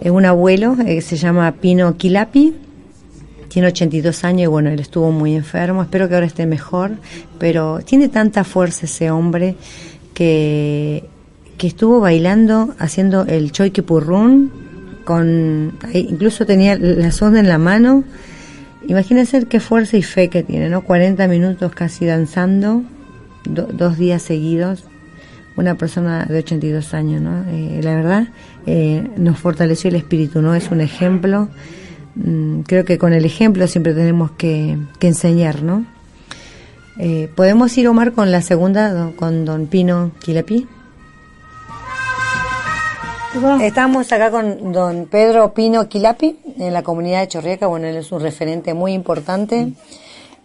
[0.00, 2.52] eh, un abuelo, eh, se llama Pino Quilapi,
[3.48, 6.92] tiene 82 años y bueno, él estuvo muy enfermo, espero que ahora esté mejor,
[7.38, 9.56] pero tiene tanta fuerza ese hombre
[10.14, 11.04] que,
[11.58, 14.50] que estuvo bailando, haciendo el choique purrún,
[15.04, 18.04] con, incluso tenía la sonda en la mano,
[18.88, 20.82] imagínense qué fuerza y fe que tiene, ¿no?
[20.82, 22.82] 40 minutos casi danzando,
[23.44, 24.84] do- dos días seguidos,
[25.56, 27.44] una persona de 82 años, ¿no?
[27.48, 28.28] Eh, la verdad,
[28.66, 30.54] eh, nos fortaleció el espíritu, ¿no?
[30.54, 31.48] Es un ejemplo.
[32.16, 35.84] Mm, creo que con el ejemplo siempre tenemos que, que enseñar, ¿no?
[36.98, 40.66] Eh, ¿Podemos ir, Omar, con la segunda, con don Pino Quilapi?
[43.60, 47.66] Estamos acá con don Pedro Pino Quilapi, en la comunidad de Chorriaca.
[47.66, 49.74] Bueno, él es un referente muy importante.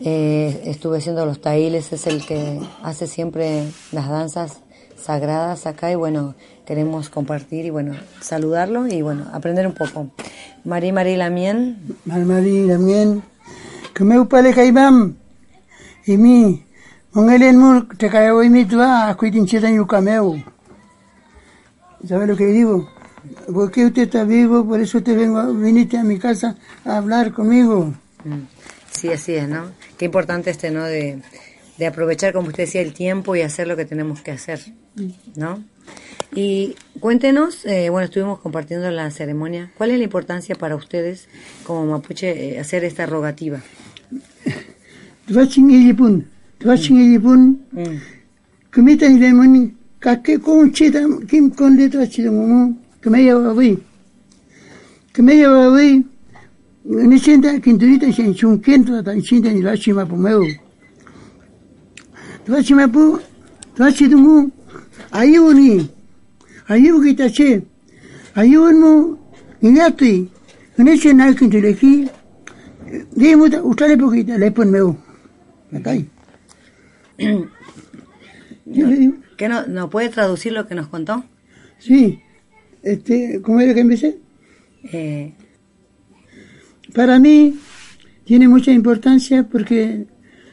[0.01, 4.59] Eh, estuve haciendo los tailes, es el que hace siempre las danzas
[5.01, 10.11] sagradas acá y bueno, queremos compartir y bueno, saludarlo y bueno, aprender un poco.
[10.63, 13.23] María María Lamien, Malmadi Lamien,
[13.93, 15.15] que meu pale kaibam,
[16.05, 16.63] y mi,
[17.13, 20.35] mongelen mul, te caigo y mi tua, a cuitin cheta y cameo.
[22.07, 22.89] ¿Sabe lo que digo?
[23.53, 27.93] Porque usted está vivo, por eso te vengo, viniste a mi casa a hablar conmigo.
[28.91, 29.71] Sí, así es, ¿no?
[29.97, 30.83] Qué importante este, ¿no?
[30.83, 31.21] De,
[31.81, 34.59] de aprovechar, como usted decía, el tiempo y hacer lo que tenemos que hacer,
[35.35, 35.63] ¿no?
[36.35, 41.27] Y cuéntenos, eh, bueno, estuvimos compartiendo la ceremonia, ¿cuál es la importancia para ustedes
[41.63, 43.63] como mapuche eh, hacer esta rogativa?
[62.45, 63.21] Quinturita, en chunquento,
[63.75, 64.15] tan chinta
[65.53, 65.89] ni
[66.71, 67.63] ayuni kitache,
[68.35, 69.17] ayuni
[69.61, 70.29] ingatui,
[70.77, 72.09] en echena quintuleki,
[73.15, 74.97] Dime, usted poquito, le pon meu.
[75.71, 75.81] Me
[79.37, 81.23] ¿Qué no, no puede traducir lo que nos contó?
[81.79, 82.19] sí,
[82.83, 84.17] este, ¿cómo era que empecé?
[84.91, 85.33] Eh,
[86.93, 87.57] Para mí
[88.25, 90.05] tiene mucha importancia porque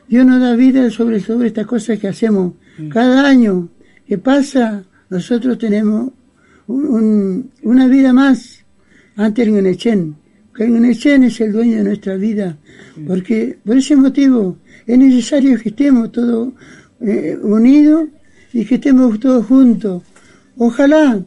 [0.08, 2.54] Dios nos da vida sobre, sobre estas cosas que hacemos.
[2.90, 3.68] Cada año
[4.06, 6.12] que pasa, nosotros tenemos
[6.66, 8.64] un- un- una vida más
[9.16, 10.16] ante el Guenechen.
[10.54, 12.56] Que el Guenechen es el dueño de nuestra vida.
[13.06, 16.52] Porque por ese motivo es necesario que estemos todos
[17.00, 18.08] eh, unidos
[18.52, 20.02] y que estemos todos juntos.
[20.56, 21.22] Ojalá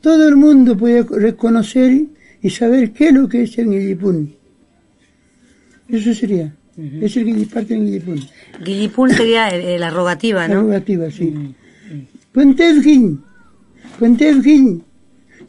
[0.00, 2.06] todo el mundo pueda reconocer
[2.42, 4.34] y saber qué es lo que es el Guillipún.
[5.88, 6.52] Eso sería.
[6.76, 8.20] Es el que parte del Guillipún.
[8.64, 10.62] Guillipún sería eh, la rogativa, La ¿no?
[10.62, 11.34] rogativa, sí.
[12.32, 13.20] Puentevgin,
[13.98, 14.82] Puentevgin,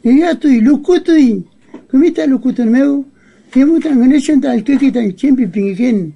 [0.02, 1.42] Yatui, Lukutui,
[1.90, 3.06] Kumita Lukutun meu,
[3.54, 6.12] Yemutan Ganeshan tal Kikitan Chimpi Pingikin,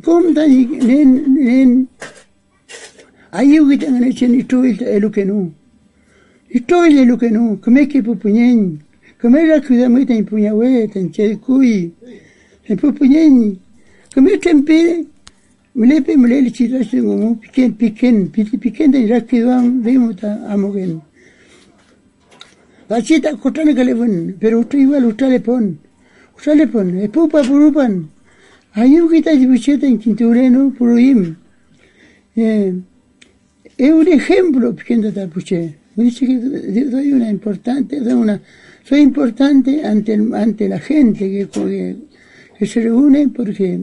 [0.00, 0.48] Kumtan
[0.86, 1.88] Nen, Nen,
[3.32, 5.52] Ayugitan Ganeshan Ituil Elukenu,
[6.50, 8.78] Ituil Elukenu, Kumeki Pupunyen,
[9.20, 11.92] Kumela Kudamita Impuñawe, Tanchekui,
[14.14, 15.06] Pupunyen, Kumetempe,
[15.74, 21.00] Mlepe mlele chitaste ngomu piken piken piti piken de rakiduan vemuta amogen.
[22.88, 25.78] Bachita kotane kalevun, pero usted igual usted le pon.
[26.36, 28.06] Usted le pon, e pupa purupan.
[28.74, 31.34] Ayu kita jibucheta en quintureno puruim.
[32.36, 32.72] Eh,
[33.76, 35.74] es un ejemplo piken de tapuche.
[35.96, 38.40] Me dice que soy una importante, soy una,
[38.84, 41.96] soy importante ante, ante la gente que, que,
[42.58, 43.80] que se reúne porque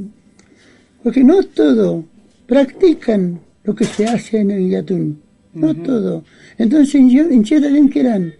[1.03, 2.05] porque no todo
[2.47, 5.21] practican lo que se hace en el Yatún.
[5.53, 6.23] No todo.
[6.57, 8.33] Entonces, yo, en Chetalén, que eran?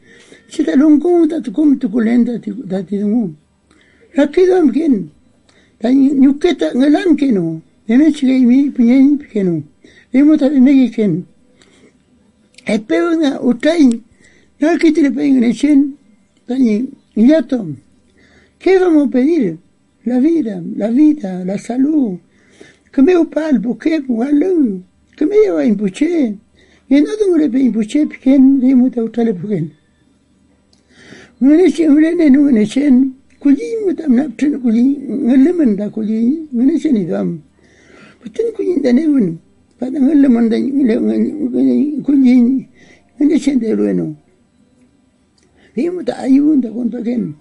[0.50, 2.34] Chetalón, ¿cómo te cómo te culenta
[2.66, 3.36] da tidungu?
[4.14, 5.12] La quedó en quién?
[5.80, 7.62] La ñuqueta, ngalan que no.
[7.88, 9.64] De y mi piñén que no.
[10.12, 11.24] De mota de que no.
[12.66, 14.02] Espero una utay.
[14.60, 15.98] No que te le peguen en el chen.
[16.46, 17.68] Tañi, yato.
[18.60, 19.58] ¿Qué vamos a pedir?
[20.04, 22.20] La vida, la vida, la salud.
[22.92, 24.84] Que me palpo, que walung.
[25.16, 26.38] Que me lleva impuché.
[26.90, 29.72] Y no tengo le pe impuché, piquen, de muta utale piquen.
[31.42, 33.16] Ngene ngene no ngene chen.
[33.40, 37.40] Kuli muta na tren kuli ngale manda kuli ngene chen idam.
[38.22, 39.40] Putin kuli da ne un.
[39.82, 40.62] patangal mandan
[42.06, 42.70] kunjin
[43.18, 44.14] ngene chende lueno
[45.74, 47.34] vimos ayun ta conto ken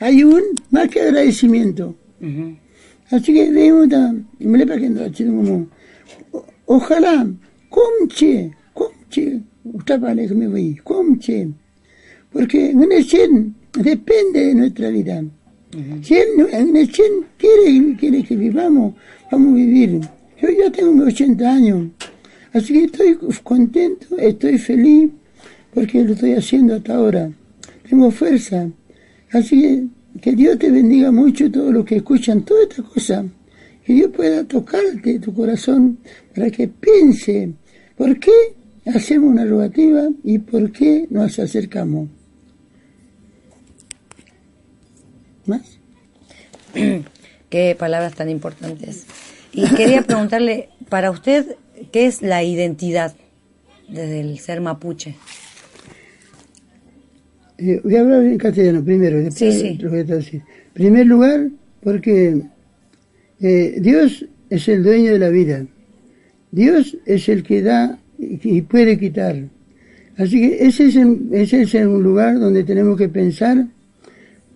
[0.00, 1.92] ayun más que agradecimiento
[3.10, 5.66] así que ta me le paquendo como
[6.66, 7.26] ojalá
[7.68, 11.48] comche comche usted vale que me voy comche
[12.32, 15.22] porque en el depende de nuestra vida
[16.02, 18.94] si él, en el quiere, quiere que vivamos,
[19.30, 20.00] vamos a vivir.
[20.42, 21.88] Yo ya tengo 80 años,
[22.52, 25.10] así que estoy contento, estoy feliz,
[25.72, 27.30] porque lo estoy haciendo hasta ahora.
[27.88, 28.68] Tengo fuerza.
[29.30, 29.84] Así que
[30.20, 33.24] que Dios te bendiga mucho todos los que escuchan toda esta cosa.
[33.84, 35.98] Que Dios pueda tocarte tu corazón
[36.34, 37.52] para que piense
[37.96, 38.32] por qué
[38.86, 42.08] hacemos una rogativa y por qué nos acercamos.
[45.46, 45.78] ¿Más?
[47.50, 49.06] Qué palabras tan importantes.
[49.52, 51.56] Y quería preguntarle, para usted,
[51.90, 53.16] ¿qué es la identidad
[53.88, 55.16] desde el ser mapuche?
[57.62, 59.78] Eh, voy a hablar en castellano primero, después Sí, sí.
[59.82, 60.40] lo voy a traducir.
[60.40, 61.48] En primer lugar,
[61.82, 62.42] porque
[63.40, 65.66] eh, Dios es el dueño de la vida.
[66.50, 69.36] Dios es el que da y puede quitar.
[70.16, 73.66] Así que ese es, el- ese es un lugar donde tenemos que pensar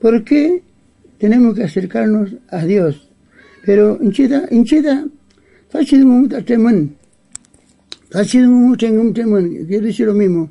[0.01, 0.63] por qué
[1.19, 3.11] tenemos que acercarnos a Dios.
[3.65, 5.07] Pero, incheta, incheta,
[5.71, 6.97] fácil mucho temón.
[8.11, 9.65] Fácil mucho temón.
[9.67, 10.51] Quiero decir lo mismo.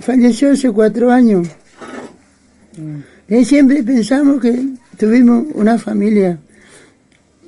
[0.00, 1.48] falleció hace cuatro años.
[3.28, 4.66] Y siempre pensamos que
[4.98, 6.38] tuvimos una familia.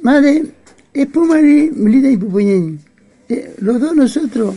[0.03, 0.45] Madre,
[0.93, 2.81] es Pumari, Melita y Pupuñín.
[3.29, 4.55] Eh, Los dos nosotros,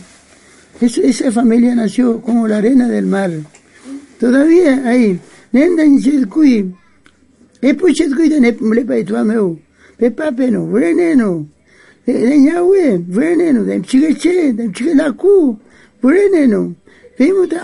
[0.82, 3.32] es- esa familia nació como la arena del mar.
[4.20, 5.20] Todavía ahí,
[5.52, 6.74] nenda en Chelcuy,
[7.62, 9.60] es Puchetcuy de Neplepa y Tuameu,
[9.98, 11.48] Pepa Peno, Veneno,
[12.06, 15.58] de Ñahue, Veneno, de Chigeche, de Chigelacu,
[16.02, 16.76] Veneno,
[17.18, 17.58] vimos de.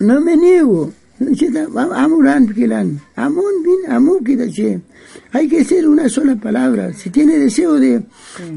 [0.00, 0.92] No me niego.
[1.94, 3.00] Amuran, Kilan.
[3.16, 4.82] Amun, bin.
[5.32, 6.92] Hay que ser una sola palabra.
[6.92, 8.02] Si tiene deseo de,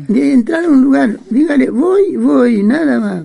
[0.08, 3.24] de entrar a un lugar, dígale, voy, voy, nada más.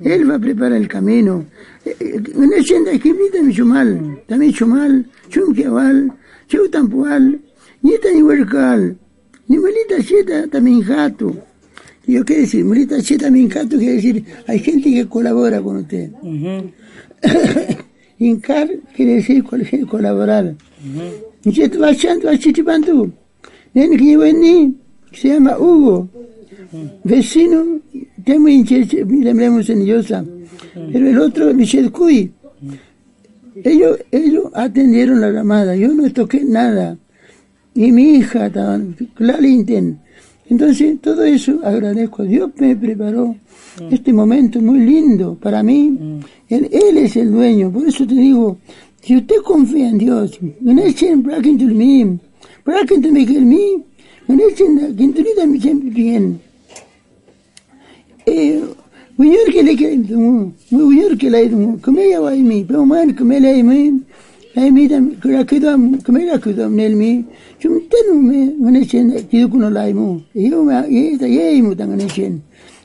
[0.00, 1.44] Él va a preparar el camino.
[1.84, 6.12] Eh, eh, En el senda escribita mi chumal, también chumal, chunqueval,
[6.48, 7.40] cheutampual,
[7.82, 8.96] ni tan huercal,
[9.48, 11.34] ni melita cheta también jato.
[12.06, 16.10] Yo qué decir, melita cheta también jato quiere decir, hay gente que colabora con usted.
[18.18, 20.54] Incar quiere decir col- colaborar.
[21.42, 23.12] Dice, tú vas a- vas a Chichipantu.
[23.74, 24.74] Nen que llevo en mí,
[25.12, 26.08] se llama Hugo.
[27.04, 27.80] Vecino,
[28.24, 30.24] tengo lembremos en Yosa.
[30.92, 32.32] Pero el otro, Michel Cuy.
[33.64, 36.96] Ellos, ellos atendieron la llamada, yo no toqué nada.
[37.74, 39.98] Y mi hija estaban, Clalinten.
[40.48, 42.22] Entonces, todo eso agradezco.
[42.24, 43.34] Dios me preparó
[43.90, 46.20] este momento muy lindo para mí.
[46.48, 47.70] Él, él es el dueño.
[47.70, 48.58] Por eso te digo,
[49.02, 50.38] si usted confía en Dios,
[52.66, 53.84] bracken to make me,
[54.26, 54.96] no echen
[64.56, 65.16] bien.
[65.22, 66.88] Eh, Uyur que le que muy uyur que le come ya va mi, le le
[66.88, 67.24] la mi,
[67.58, 71.74] chum tenu me ngene chen kidu kuno lai mu, yo ma ye ta ye mu
[71.74, 72.40] tang ngene chen,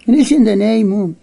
[0.05, 1.13] ngene chen da nei mu,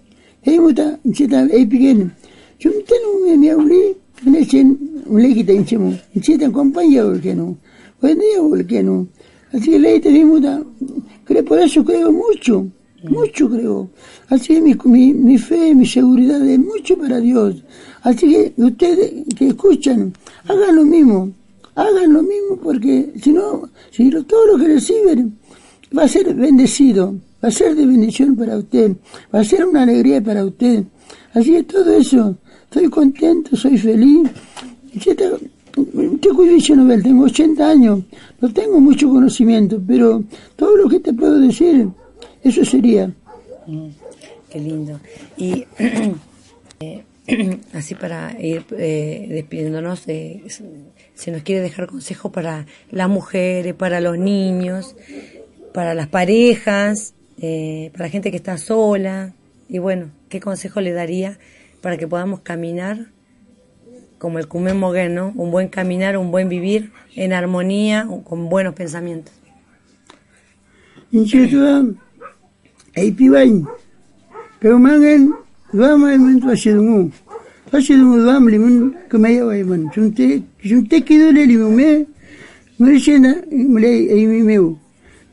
[0.43, 2.11] he mu ta chita e pigen,
[2.59, 3.95] chum tenu me me uli,
[4.25, 7.57] ngene chen uli kita inche mu, chita compañía ul que no,
[8.01, 9.07] pues ni ul que no,
[9.53, 10.63] así que le te da,
[11.25, 12.67] creo por eso creo mucho,
[13.05, 13.89] mucho creo.
[14.29, 17.63] Así que mi, mi, mi fe, mi seguridad es mucho para Dios.
[18.03, 20.13] Así que ustedes que escuchan,
[20.47, 21.31] hagan lo mismo,
[21.75, 25.37] hagan lo mismo porque si no, si lo- todo lo que reciben
[25.97, 28.93] va a ser bendecido, va a ser de bendición para usted,
[29.35, 30.85] va a ser una alegría para usted.
[31.35, 34.29] Así que todo eso, estoy contento, soy feliz.
[35.05, 38.01] Te- cuido, Nobel, tengo 80 años,
[38.41, 40.25] no tengo mucho conocimiento, pero
[40.57, 41.89] todo lo que te puedo decir,
[42.43, 43.11] eso sería.
[44.51, 45.01] Qué lindo.
[45.37, 45.67] Y
[46.81, 47.05] eh,
[47.75, 50.43] así para ir eh, despidiéndonos, eh,
[51.15, 54.97] se nos quiere dejar consejo para las mujeres, para los niños.
[55.75, 59.35] para las parejas, eh, para la gente que está sola.
[59.69, 61.39] Y bueno, ¿qué consejo le daría
[61.83, 63.07] para que podamos caminar
[64.19, 65.33] como el Kumen Moguén, ¿no?
[65.37, 69.33] Un buen caminar, un buen vivir en armonía, con buenos pensamientos.
[72.97, 73.63] עיפיווין,
[74.61, 75.27] כמאן
[75.75, 77.09] למה הם תשלמו?
[77.71, 79.83] תשלמו למה לימון כמאי אוהבן,
[80.63, 82.05] שמתקידו ללימומי,
[82.81, 83.23] מלשן
[83.53, 84.77] מלאי אימימיהו,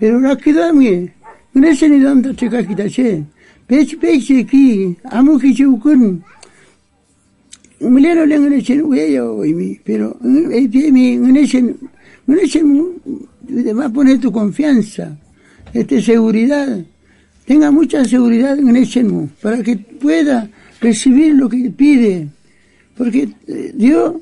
[0.02, 1.08] ורק כדמי,
[1.56, 3.22] מלשן אידם תצקה כתשן,
[3.68, 6.14] פץ פץ כי עמו כשהוקרנו,
[7.82, 11.76] mulero le ngene chen ueyo imi, pero mi ngene chen
[12.28, 12.68] ngene chen
[13.76, 15.18] va a poner tu confianza,
[15.74, 16.84] este seguridad.
[17.46, 20.50] Tenga mucha seguridad en el Shenmu, para que pueda
[20.82, 22.28] recibir lo que pide,
[22.98, 24.16] porque eh, Dios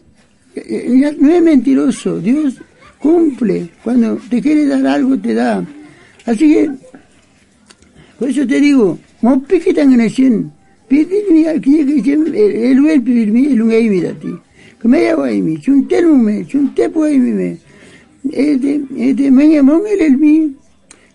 [0.56, 2.56] eh, no es mentiroso, Dios
[3.00, 5.66] cumple, cuando te quiere dar algo te da.
[6.26, 6.72] Así que,
[8.20, 10.52] por eso te digo, no piquitan en el Shen,
[10.88, 14.34] pidimi aquí que el el pidimi el un mirati.
[14.82, 17.58] Que me hago ahí mi, chuntelume, chuntepo ahí mi,
[18.32, 20.56] este, este, me llamó el mi,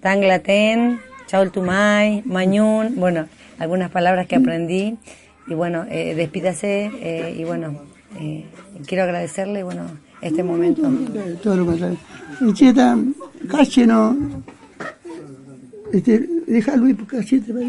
[0.00, 3.26] Tanglaten, Chaultumay, Mañún, bueno,
[3.58, 4.96] algunas palabras que aprendí.
[5.46, 7.80] Y bueno, eh, despídase eh, y bueno,
[8.20, 8.44] eh,
[8.86, 9.82] quiero agradecerle, bueno,
[10.20, 10.82] este momento.
[11.42, 11.98] Todo lo contrario.
[12.52, 12.98] Cheta,
[13.50, 14.16] cache no.
[15.92, 17.60] Este, déjalo ir porque cache te va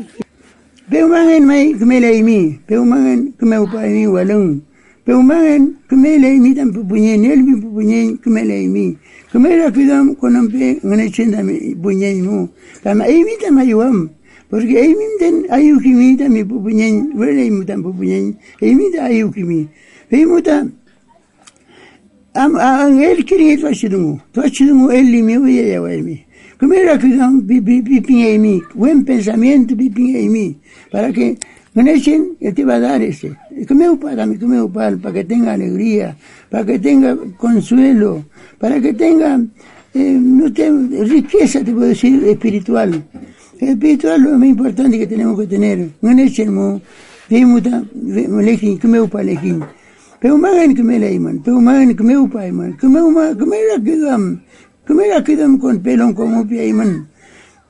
[0.90, 4.58] Peumangan mai kemela imi, peumangan kemaupa imi walung.
[4.58, 4.69] Peumangan
[5.10, 8.98] kemela imi tan pupunyen, elmi pupunyen kemela imi.
[9.32, 12.48] Kemela kidam konampe ngane chenda mi punyen mu.
[12.84, 14.10] Kama imi tan mayuam.
[14.50, 19.32] Porque imi tan ayu kimi tan mi pupunyen, wele imi tan pupunyen, imi tan ayu
[19.32, 19.68] kimi.
[20.12, 20.74] Imi tan
[22.36, 26.26] am ang el kiri twachidungu, twachidungu el limi uye ya waimi.
[26.60, 30.58] Kemela kidam pipin imi, buen pensamiento pipin imi,
[30.92, 31.38] para que
[31.76, 33.38] Ganeshen te va a dar ese.
[33.68, 36.16] Comeu para mí, comeu para, para que tenga alegría,
[36.50, 38.26] para que tenga consuelo,
[38.58, 39.40] para que tenga
[39.94, 40.72] eh, no te,
[41.04, 43.04] riqueza, te puedo decir, espiritual.
[43.60, 45.90] Espiritual es lo más importante que tenemos que tener.
[46.02, 46.82] Ganeshen mo,
[47.30, 49.64] veimuta, lekin, comeu para lekin.
[50.20, 53.58] Pero magan que me leiman, pero magan que me upaiman, que me uma, que me
[53.72, 54.42] la quedam,
[54.86, 57.08] que me la quedam con pelón como piaiman.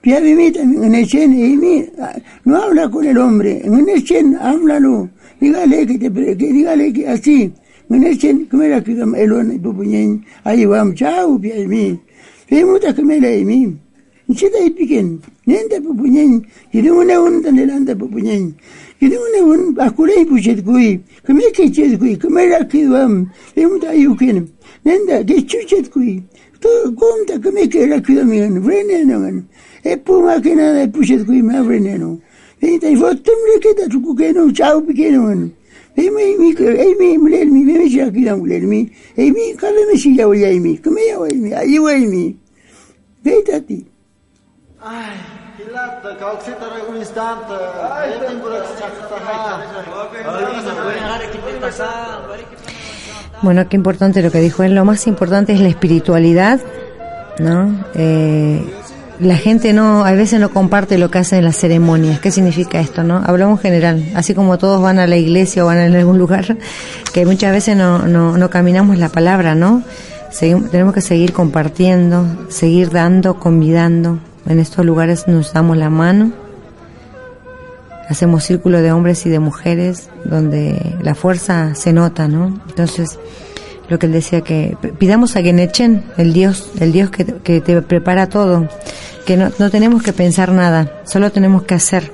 [0.01, 1.91] Piavimita en Echen,
[2.45, 5.09] no habla con el hombre, en Echen, háblalo,
[5.39, 7.53] dígale que te, que dígale que así,
[7.89, 11.99] en Echen, que me la que el on pupuñen, ahí vamos, chao, piavimi,
[12.47, 13.77] piamuta que me la imi,
[14.27, 18.55] y se da piquen, nenta pupuñen, y de una un tan delante pupuñen,
[18.99, 22.67] y de una un aculei puchet kui, que me que chet kui, que me la
[22.67, 24.47] que vamos, piamuta ayuken,
[24.83, 26.23] nenta que chuchet kui,
[26.59, 29.45] todo conta que me que la que vamos, veneno,
[29.83, 32.19] e puma que nada puxet kui ma veneno
[46.89, 47.03] un
[53.41, 54.75] Bueno, qué importante lo que dijo él.
[54.75, 56.59] Lo más importante es la espiritualidad,
[57.39, 57.85] ¿no?
[57.93, 58.63] Eh,
[59.19, 62.19] la gente no, a veces no comparte lo que hacen en las ceremonias.
[62.19, 63.21] ¿Qué significa esto, no?
[63.25, 66.57] Hablamos en general, así como todos van a la iglesia o van a algún lugar,
[67.13, 69.83] que muchas veces no, no, no caminamos la palabra, ¿no?
[70.31, 74.19] Seguimos, tenemos que seguir compartiendo, seguir dando, convidando.
[74.47, 76.31] En estos lugares nos damos la mano,
[78.09, 82.59] hacemos círculo de hombres y de mujeres, donde la fuerza se nota, ¿no?
[82.69, 83.19] Entonces,
[83.89, 87.81] lo que él decía que pidamos a Genechen, el Dios, el Dios que, que te
[87.81, 88.67] prepara todo,
[89.29, 92.11] que no, no tenemos que pensar nada, solo tenemos que hacer.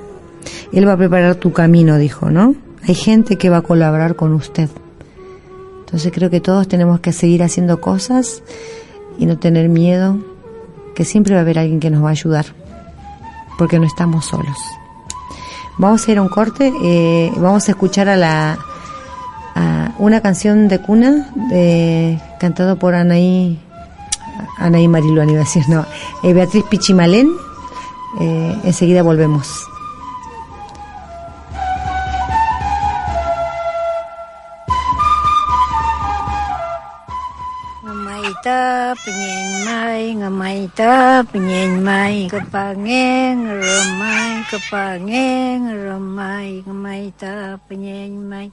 [0.70, 2.54] Él va a preparar tu camino, dijo, ¿no?
[2.86, 4.68] Hay gente que va a colaborar con usted.
[5.80, 8.42] Entonces creo que todos tenemos que seguir haciendo cosas
[9.18, 10.18] y no tener miedo,
[10.94, 12.44] que siempre va a haber alguien que nos va a ayudar,
[13.56, 14.58] porque no estamos solos.
[15.78, 18.58] Vamos a ir a un corte, eh, vamos a escuchar a la
[19.54, 23.58] a una canción de cuna de, cantado por Anaí
[24.58, 25.84] Anaí Mariluán iba a decir, no,
[26.22, 27.28] eh, Beatriz Pichimalén,
[28.18, 29.66] Eh, enseguida volvemos.
[38.46, 48.46] ta penyen mai ngamai ta penyen mai kepangeng remai kepangeng remai ngamai ta penyen mai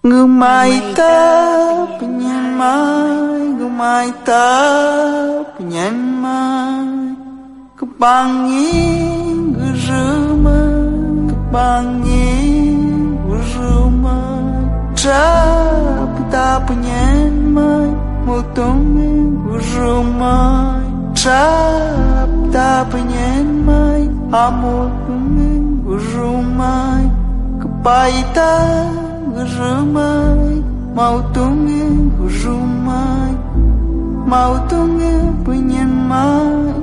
[0.00, 1.20] Ngumai ta
[2.00, 4.48] penyan mai Ngumai ta
[5.52, 5.92] penyan
[6.24, 6.88] mai.
[7.76, 12.80] Kepangin gerumai Kepangin
[13.28, 14.64] gerumai
[14.96, 17.92] Trap ta penyan mai.
[18.24, 20.80] Mutungin gerumai
[21.12, 24.08] Trap ta penyan mai.
[24.32, 27.04] Amukungin gerumai
[27.60, 29.09] Kepai tak
[29.46, 30.62] Сжимай,
[30.94, 31.84] молтуме,
[32.28, 33.32] жумай,
[34.26, 36.74] молтуме, понимай,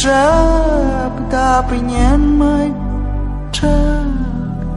[0.00, 2.72] Чап да понимай,
[3.52, 3.68] чап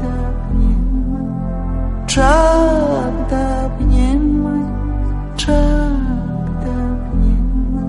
[0.02, 4.66] да понимай, чап да понимай,
[5.38, 5.48] чап
[6.64, 6.76] да
[7.08, 7.88] понимай,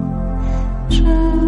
[0.88, 1.43] чап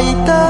[0.00, 0.49] I ta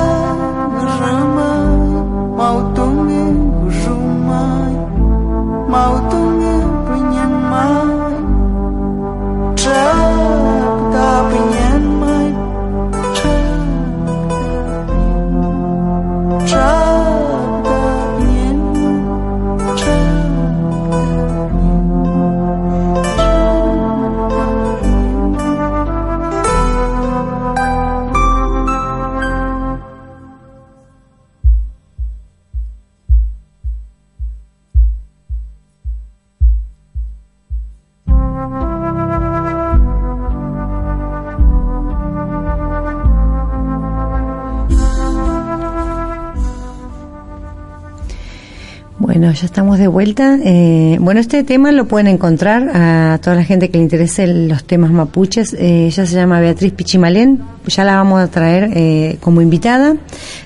[49.41, 50.39] ya estamos de vuelta.
[50.45, 54.65] Eh, bueno, este tema lo pueden encontrar a toda la gente que le interese los
[54.65, 55.55] temas mapuches.
[55.55, 57.43] Eh, ella se llama Beatriz Pichimalén.
[57.67, 59.97] Ya la vamos a traer eh, como invitada.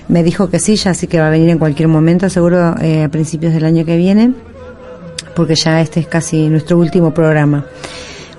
[0.07, 3.09] Me dijo que sí, ya así que va a venir en cualquier momento, seguro a
[3.11, 4.33] principios del año que viene,
[5.35, 7.65] porque ya este es casi nuestro último programa.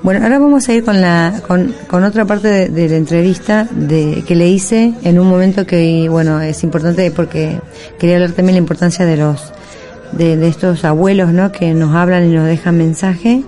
[0.03, 3.69] Bueno, ahora vamos a ir con la con, con otra parte de, de, la entrevista
[3.71, 7.59] de que le hice en un momento que bueno es importante porque
[7.99, 9.53] quería hablar también la importancia de los
[10.13, 11.53] de, estos abuelos ¿no?
[11.53, 13.43] que nos hablan y nos dejan mensaje.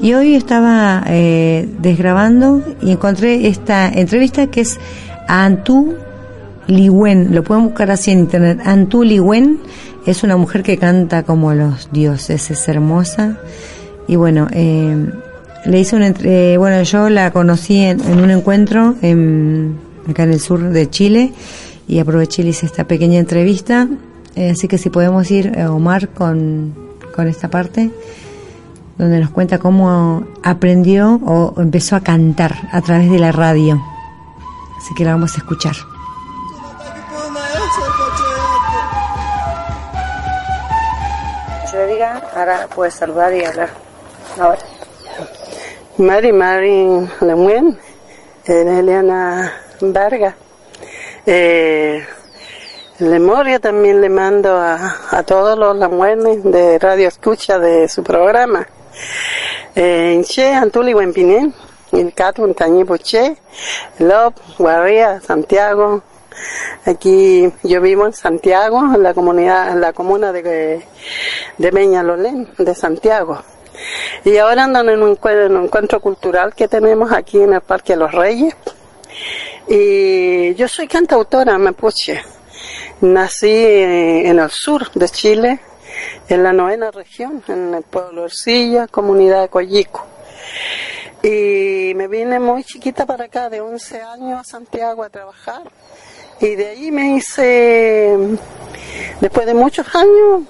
[0.00, 4.78] Y hoy estaba eh, desgrabando y encontré esta entrevista que es
[5.26, 5.94] a Antú
[6.66, 8.60] Liwen, lo pueden buscar así en internet.
[8.64, 9.58] Antú Liwen
[10.06, 13.38] es una mujer que canta como los dioses, es hermosa.
[14.06, 14.96] Y bueno, eh,
[15.64, 19.76] le hice una eh, bueno, yo la conocí en, un encuentro en,
[20.08, 21.32] acá en el sur de Chile
[21.88, 23.88] y aproveché y hice esta pequeña entrevista
[24.36, 26.74] eh, así que si podemos ir, eh, Omar, con,
[27.14, 27.90] con esta parte,
[28.98, 33.82] donde nos cuenta cómo aprendió o empezó a cantar a través de la radio.
[34.78, 35.74] Así que la vamos a escuchar.
[41.72, 43.68] Le diga, ahora puedes saludar y hablar.
[44.40, 44.58] Ahora.
[45.98, 47.78] Mari Mari Lemuen,
[48.46, 50.34] Eliana Vargas.
[51.26, 52.06] Eh,
[52.98, 58.66] Lemoria también le mando a, a todos los lamuenes de radio escucha de su programa.
[59.74, 61.52] En Che, Antuli, Huempinén,
[61.92, 63.36] el Cato, Tañi, Boche,
[63.98, 66.02] Lop, Guarría, Santiago.
[66.86, 70.82] Aquí yo vivo en Santiago, en la comunidad, en la comuna de,
[71.58, 73.42] de Peñalolén, de Santiago.
[74.24, 77.92] Y ahora ando en un, en un encuentro cultural que tenemos aquí en el Parque
[77.92, 78.56] de los Reyes.
[79.68, 82.22] Y yo soy cantautora mapuche
[83.02, 85.60] Nací eh, en el sur de Chile,
[86.30, 90.06] en la novena región, en el pueblo Ercilla, comunidad de Coyico.
[91.22, 95.64] Y me vine muy chiquita para acá, de 11 años a Santiago a trabajar.
[96.40, 98.16] Y de ahí me hice,
[99.20, 100.44] después de muchos años,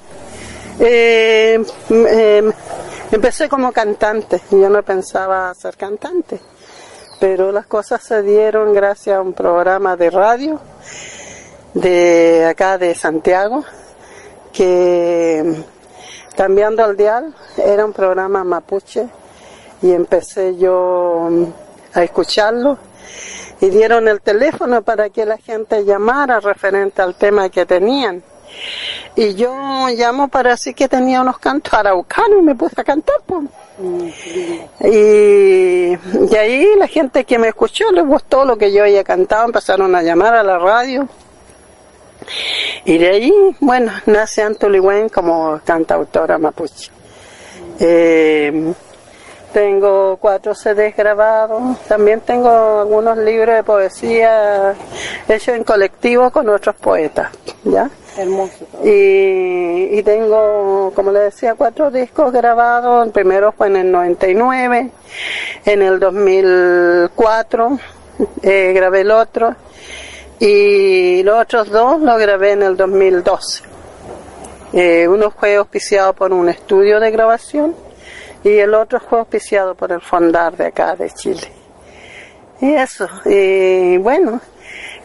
[0.79, 2.53] eh, eh,
[3.11, 4.41] empecé como cantante.
[4.53, 6.39] Yo no pensaba ser cantante,
[7.19, 10.61] pero las cosas se dieron gracias a un programa de radio
[11.77, 13.63] de acá de Santiago,
[14.51, 15.63] que
[16.35, 19.07] cambiando al dial era un programa mapuche
[19.83, 21.29] y empecé yo
[21.93, 22.79] a escucharlo
[23.61, 28.23] y dieron el teléfono para que la gente llamara referente al tema que tenían.
[29.15, 29.53] Y yo
[29.89, 33.17] llamo para decir que tenía unos cantos araucanos y me puse a cantar.
[33.27, 33.45] Pues.
[34.81, 39.45] Y, y ahí la gente que me escuchó les gustó lo que yo había cantado,
[39.45, 41.07] empezaron a llamar a la radio.
[42.85, 46.91] Y de ahí, bueno, nace Antoligüen como cantautora mapuche.
[47.79, 48.73] Eh,
[49.53, 54.75] tengo cuatro CDs grabados, también tengo algunos libros de poesía
[55.29, 57.31] hechos en colectivo con otros poetas,
[57.65, 57.89] ¿ya?
[58.19, 58.67] Hermoso.
[58.85, 63.07] Y, y tengo, como le decía, cuatro discos grabados.
[63.07, 64.91] El primero fue en el 99,
[65.65, 67.79] en el 2004
[68.43, 69.55] eh, grabé el otro
[70.39, 73.65] y los otros dos los grabé en el 2012.
[74.73, 77.75] Eh, uno fue auspiciado por un estudio de grabación
[78.45, 81.51] y el otro fue auspiciado por el Fondar de acá de Chile.
[82.61, 84.41] Y eso, y bueno,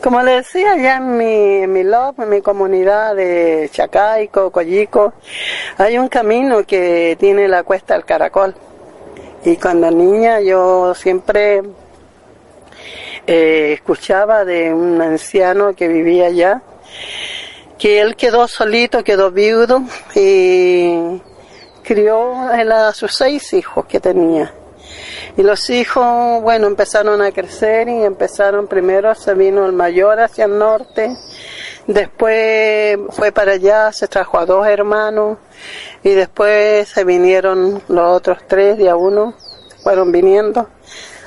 [0.02, 5.14] como le decía, allá en mi, en mi en mi comunidad de Chacaico, Coyico,
[5.78, 8.56] hay un camino que tiene la cuesta del caracol.
[9.44, 11.62] Y cuando niña yo siempre
[13.34, 16.62] eh, escuchaba de un anciano que vivía allá,
[17.80, 21.22] que él quedó solito, quedó viudo y
[21.82, 24.54] crió a sus seis hijos que tenía.
[25.38, 30.44] Y los hijos, bueno, empezaron a crecer y empezaron, primero se vino el mayor hacia
[30.44, 31.16] el norte,
[31.88, 35.38] después fue para allá, se trajo a dos hermanos
[36.04, 39.36] y después se vinieron los otros tres, a uno,
[39.82, 40.68] fueron viniendo,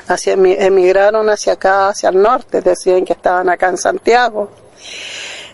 [0.08, 4.50] hacia, emigraron hacia acá, hacia el norte, decían que estaban acá en Santiago.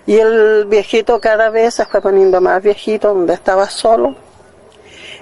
[0.07, 4.17] Y el viejito cada vez se fue poniendo más viejito, donde estaba solo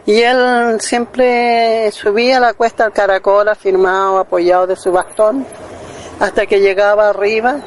[0.09, 5.45] y él siempre subía la cuesta al caracol afirmado, apoyado de su bastón,
[6.19, 7.61] hasta que llegaba arriba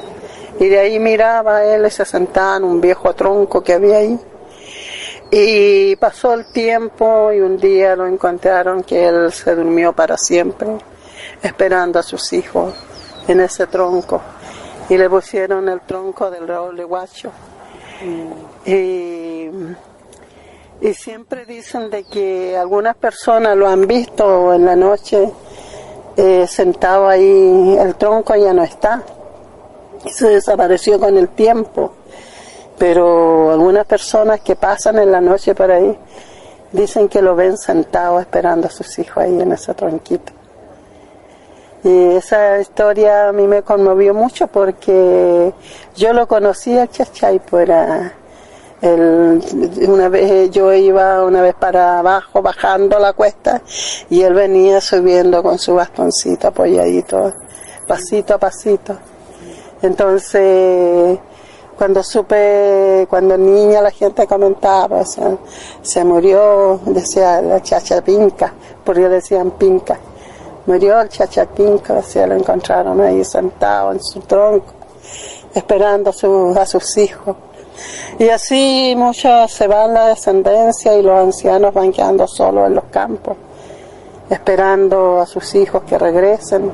[0.59, 4.19] y de ahí miraba él y se sentaba en un viejo tronco que había ahí.
[5.29, 10.67] Y pasó el tiempo y un día lo encontraron que él se durmió para siempre,
[11.41, 12.73] esperando a sus hijos
[13.27, 14.21] en ese tronco.
[14.89, 17.31] Y le pusieron el tronco del roble guacho.
[18.65, 19.49] Y
[20.81, 25.31] y siempre dicen de que algunas personas lo han visto en la noche
[26.17, 29.03] eh, sentado ahí, el tronco ya no está,
[30.03, 31.93] y se desapareció con el tiempo,
[32.79, 35.95] pero algunas personas que pasan en la noche por ahí
[36.71, 40.33] dicen que lo ven sentado esperando a sus hijos ahí en ese tronquito.
[41.83, 45.51] Y esa historia a mí me conmovió mucho porque
[45.95, 48.13] yo lo conocí al Chachay, pues era
[48.83, 53.61] una vez yo iba una vez para abajo bajando la cuesta
[54.09, 57.31] y él venía subiendo con su bastoncito apoyadito,
[57.87, 58.97] pasito a pasito.
[59.83, 61.19] Entonces,
[61.77, 65.03] cuando supe, cuando niña la gente comentaba,
[65.81, 68.53] se murió, decía la chacha pinca,
[68.83, 69.99] porque decían pinca.
[70.65, 74.73] Murió el chacha pinca, decía, lo encontraron ahí sentado en su tronco,
[75.55, 76.11] esperando
[76.55, 77.35] a sus hijos.
[78.19, 82.83] Y así muchos se van la descendencia y los ancianos van quedando solos en los
[82.85, 83.35] campos,
[84.29, 86.71] esperando a sus hijos que regresen.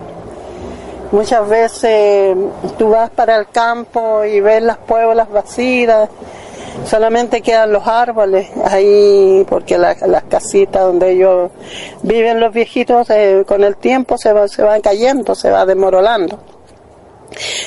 [1.11, 2.35] Muchas veces
[2.77, 6.09] tú vas para el campo y ves las pueblas vacías,
[6.85, 11.51] solamente quedan los árboles ahí, porque las casitas donde ellos
[12.03, 16.39] viven los viejitos eh, con el tiempo se, se van cayendo, se va demorolando.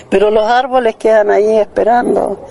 [0.09, 2.47] Pero los árboles quedan ahí esperando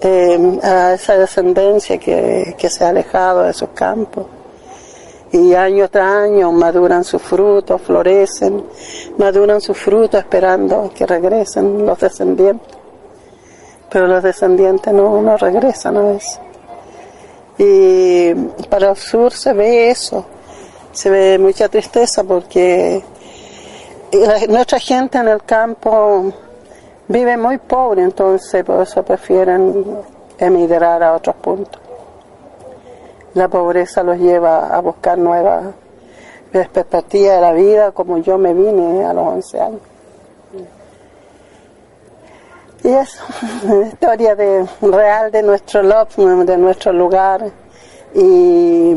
[0.00, 4.26] eh, a esa descendencia que, se ha alejado de sus campos.
[5.32, 8.64] Y año tras año maduran sus frutos, florecen,
[9.18, 12.83] maduran sus frutos esperando que regresen los descendientes.
[13.94, 16.40] Pero los descendientes no, regresan a veces.
[17.56, 18.34] Y
[18.68, 20.26] para el sur se ve eso,
[20.90, 23.04] se ve mucha tristeza porque
[24.48, 26.32] nuestra gente en el campo
[27.06, 29.84] vive muy pobre, entonces por eso prefieren
[30.38, 31.80] emigrar a otros puntos.
[33.34, 35.66] La pobreza los lleva a buscar nuevas
[36.50, 39.93] perspectivas de la vida, como yo me vine a los 11 años.
[42.84, 43.24] Y eso,
[43.86, 46.14] historia de, real de nuestro love,
[46.44, 47.50] de nuestro lugar.
[48.12, 48.94] Y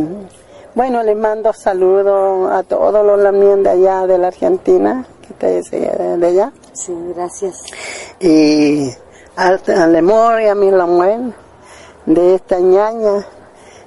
[0.76, 5.48] bueno, les mando saludos a todos los lamien de allá, de la Argentina, que te
[5.48, 6.52] decía de allá.
[6.74, 7.64] Sí, gracias.
[8.20, 8.90] Y
[9.38, 11.34] al, al Lemor y a mi Lamuel,
[12.06, 13.26] de esta ñaña,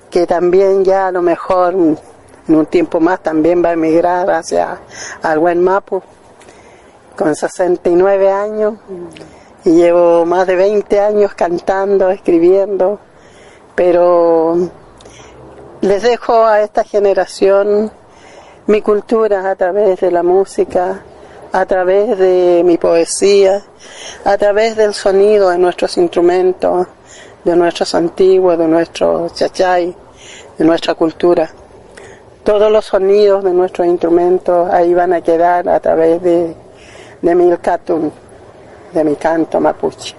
[0.08, 1.98] que también ya a lo mejor en
[2.48, 4.78] un tiempo más también va a emigrar hacia
[5.22, 6.02] al buen Mapu,
[7.14, 8.78] con 69 años
[9.64, 12.98] y llevo más de 20 años cantando, escribiendo,
[13.74, 14.70] pero
[15.80, 17.90] les dejo a esta generación
[18.66, 21.02] mi cultura a través de la música,
[21.52, 23.62] a través de mi poesía,
[24.24, 26.86] a través del sonido de nuestros instrumentos,
[27.44, 29.94] de nuestros antiguos, de nuestros chachay,
[30.58, 31.50] de nuestra cultura.
[32.44, 36.54] Todos los sonidos de nuestros instrumentos ahí van a quedar a través de,
[37.20, 37.34] de
[38.92, 40.14] de mi canto mapuche,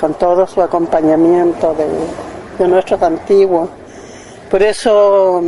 [0.00, 3.68] con todo su acompañamiento de, nuestros antiguos.
[4.50, 5.42] Por eso,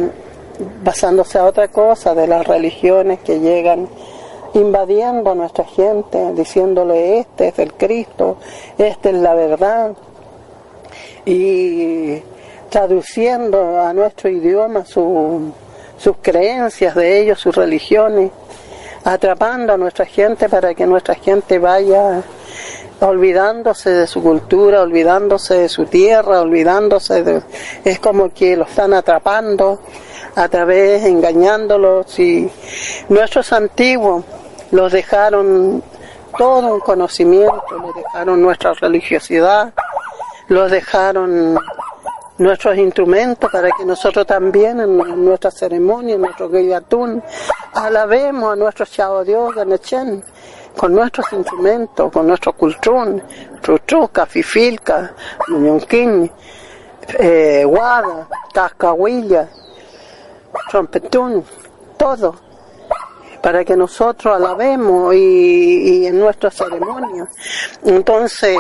[0.83, 3.89] basándose a otra cosa, de las religiones que llegan
[4.55, 8.39] invadiendo a nuestra gente, diciéndole este es el Cristo,
[8.77, 9.93] este es la verdad,
[11.25, 12.23] y
[12.69, 15.53] traduciendo a nuestro idioma su,
[15.97, 18.31] sus creencias de ellos, sus religiones,
[19.05, 22.23] atrapando a nuestra gente para que nuestra gente vaya
[23.01, 27.43] olvidándose de su cultura, olvidándose de su tierra, olvidándose de...
[27.85, 29.81] Es como que lo están atrapando
[30.35, 32.51] a través, engañándolos y
[33.09, 34.25] nuestros antiguos
[34.71, 35.83] los dejaron
[36.37, 39.73] todo un conocimiento, los dejaron nuestra religiosidad,
[40.49, 41.59] los dejaron
[42.39, 47.23] nuestros instrumentos para que nosotros también en nuestra ceremonia, en nuestro Gayatún,
[47.75, 50.23] alabemos a nuestro Chao Dios Ganechen
[50.77, 53.21] con nuestros instrumentos, con nuestro cultrún,
[53.61, 55.13] truchuca, fifilca,
[55.49, 56.31] muñonquín,
[57.19, 59.49] eh, guada, cascahuilla,
[60.71, 61.45] trompetún,
[61.97, 62.48] todo
[63.49, 67.31] para que nosotros alabemos y, y en nuestras ceremonias.
[67.83, 68.59] Entonces,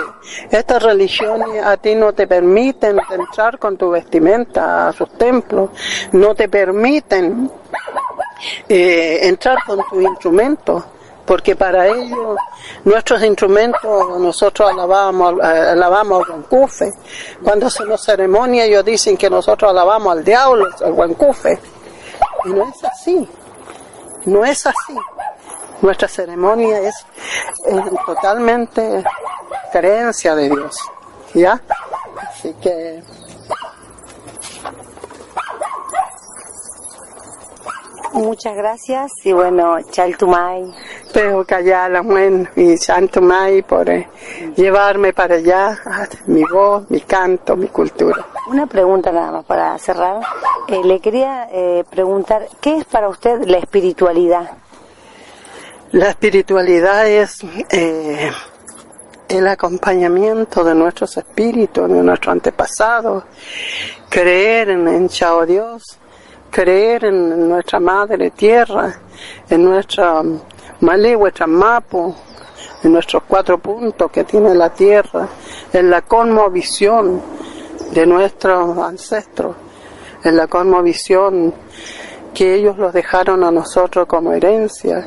[0.51, 5.69] estas religiones a ti no te permiten entrar con tu vestimenta a sus templos,
[6.13, 7.51] no te permiten
[8.67, 10.83] eh, entrar con tus instrumentos
[11.27, 12.39] porque para ellos
[12.85, 16.95] nuestros instrumentos nosotros alabamos, alabamos al guancufe.
[17.43, 21.59] Cuando hacemos ceremonia ellos dicen que nosotros alabamos al diablo, al guancufe.
[22.47, 23.29] Y no es así.
[24.29, 24.95] No es así.
[25.81, 26.95] Nuestra ceremonia es,
[28.05, 29.03] totalmente
[29.73, 30.77] creencia de Dios.
[31.33, 31.61] ¿Ya?
[32.29, 33.03] Así que
[38.19, 40.65] Muchas gracias y bueno, Chaltumay.
[41.15, 44.09] Pero la y Chaltumay por eh,
[44.57, 45.79] llevarme para allá
[46.27, 48.27] mi voz, mi canto, mi cultura.
[48.49, 50.21] Una pregunta nada más para cerrar.
[50.67, 54.51] Eh, le quería eh, preguntar, ¿qué es para usted la espiritualidad?
[55.93, 57.39] La espiritualidad es
[59.29, 63.23] el acompañamiento de nuestros espíritus, de nuestros antepasados,
[64.11, 66.01] creer en, en Chao Dios
[66.51, 68.95] creer en nuestra madre tierra,
[69.49, 70.23] en nuestra
[70.81, 72.15] nuestra Mapo,
[72.83, 75.29] en nuestros cuatro puntos que tiene la tierra,
[75.73, 77.21] en la cosmovisión
[77.93, 79.57] de nuestros ancestros,
[80.25, 81.55] en la cosmovisión
[82.35, 85.07] que ellos los dejaron a nosotros como herencia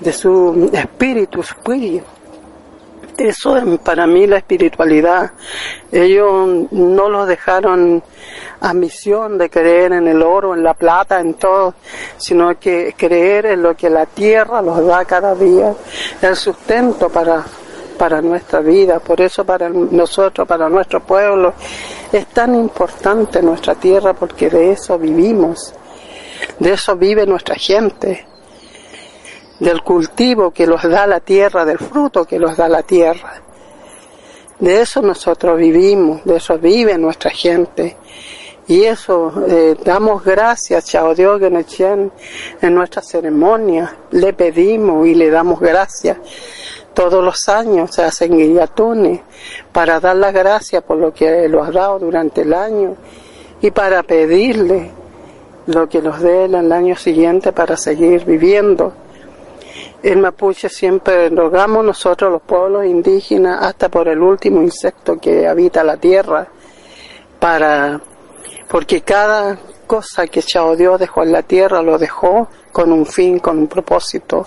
[0.00, 2.17] de su espíritu, espíritu.
[3.18, 5.32] Eso es para mí la espiritualidad.
[5.90, 8.00] Ellos no los dejaron
[8.60, 11.74] a misión de creer en el oro, en la plata, en todo,
[12.16, 15.74] sino que creer en lo que la tierra los da cada día,
[16.22, 17.44] el sustento para,
[17.98, 19.00] para nuestra vida.
[19.00, 21.54] Por eso para nosotros, para nuestro pueblo,
[22.12, 25.74] es tan importante nuestra tierra porque de eso vivimos,
[26.60, 28.28] de eso vive nuestra gente
[29.60, 33.42] del cultivo que los da la tierra, del fruto que los da la tierra.
[34.58, 37.96] De eso nosotros vivimos, de eso vive nuestra gente.
[38.66, 43.96] Y eso, eh, damos gracias, Chao Dios en nuestra ceremonia.
[44.10, 46.18] Le pedimos y le damos gracias.
[46.92, 49.20] Todos los años se hacen guillatunes
[49.72, 52.96] para dar las gracias por lo que lo ha dado durante el año
[53.62, 54.90] y para pedirle
[55.66, 58.92] lo que nos dé el año siguiente para seguir viviendo
[60.02, 65.82] El mapuche siempre rogamos nosotros los pueblos indígenas hasta por el último insecto que habita
[65.82, 66.46] la tierra
[67.38, 68.00] para
[68.68, 73.38] porque cada cosa que Chao Dios dejó en la tierra lo dejó con un fin,
[73.38, 74.44] con un propósito.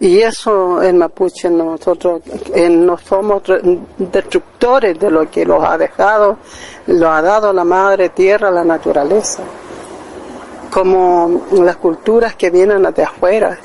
[0.00, 2.22] Y eso en mapuche nosotros
[2.68, 3.42] no somos
[3.96, 6.38] destructores de lo que los ha dejado,
[6.88, 9.44] lo ha dado la madre tierra, la naturaleza,
[10.70, 13.56] como las culturas que vienen de afuera.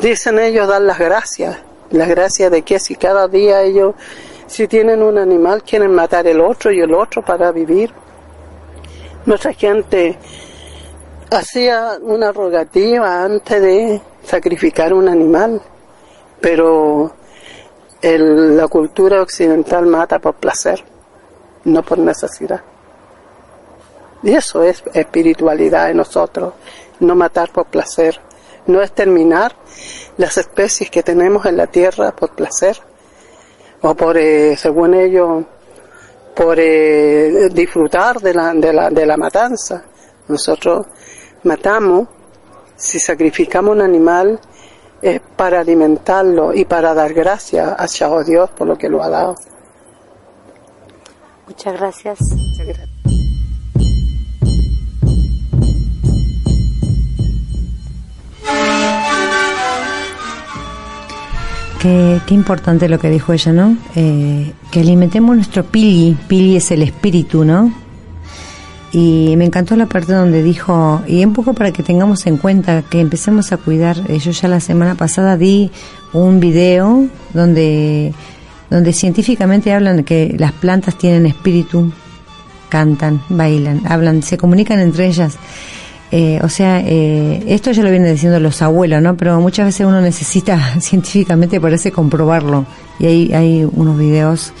[0.00, 1.58] Dicen ellos dar las gracias,
[1.90, 3.94] las gracias de que si cada día ellos,
[4.46, 7.92] si tienen un animal, quieren matar el otro y el otro para vivir.
[9.24, 10.18] Nuestra gente
[11.30, 15.60] hacía una rogativa antes de sacrificar un animal,
[16.40, 17.12] pero
[18.02, 20.84] la cultura occidental mata por placer,
[21.64, 22.60] no por necesidad.
[24.22, 26.52] Y eso es espiritualidad en nosotros,
[27.00, 28.20] no matar por placer,
[28.66, 29.54] no exterminar
[30.16, 32.76] las especies que tenemos en la tierra por placer,
[33.82, 35.44] o por, eh, según ellos,
[36.34, 39.84] por eh, disfrutar de la, de, la, de la matanza.
[40.28, 40.86] Nosotros
[41.42, 42.08] matamos
[42.76, 44.40] si sacrificamos un animal
[45.02, 49.10] es para alimentarlo y para dar gracias a Chao Dios por lo que lo ha
[49.10, 49.34] dado.
[51.46, 52.18] Muchas gracias.
[61.84, 63.76] Qué, qué, importante lo que dijo ella, ¿no?
[63.94, 66.16] Eh, que alimentemos nuestro pili.
[66.28, 67.74] Pili es el espíritu, ¿no?
[68.90, 72.80] Y me encantó la parte donde dijo, y un poco para que tengamos en cuenta
[72.80, 75.70] que empecemos a cuidar, eh, yo ya la semana pasada di
[76.14, 78.14] un video donde,
[78.70, 81.92] donde científicamente hablan que las plantas tienen espíritu,
[82.70, 85.36] cantan, bailan, hablan, se comunican entre ellas.
[86.10, 89.16] Eh, o sea, eh, esto ya lo vienen diciendo los abuelos, ¿no?
[89.16, 92.66] Pero muchas veces uno necesita científicamente, parece, comprobarlo.
[92.98, 94.52] Y hay, hay unos videos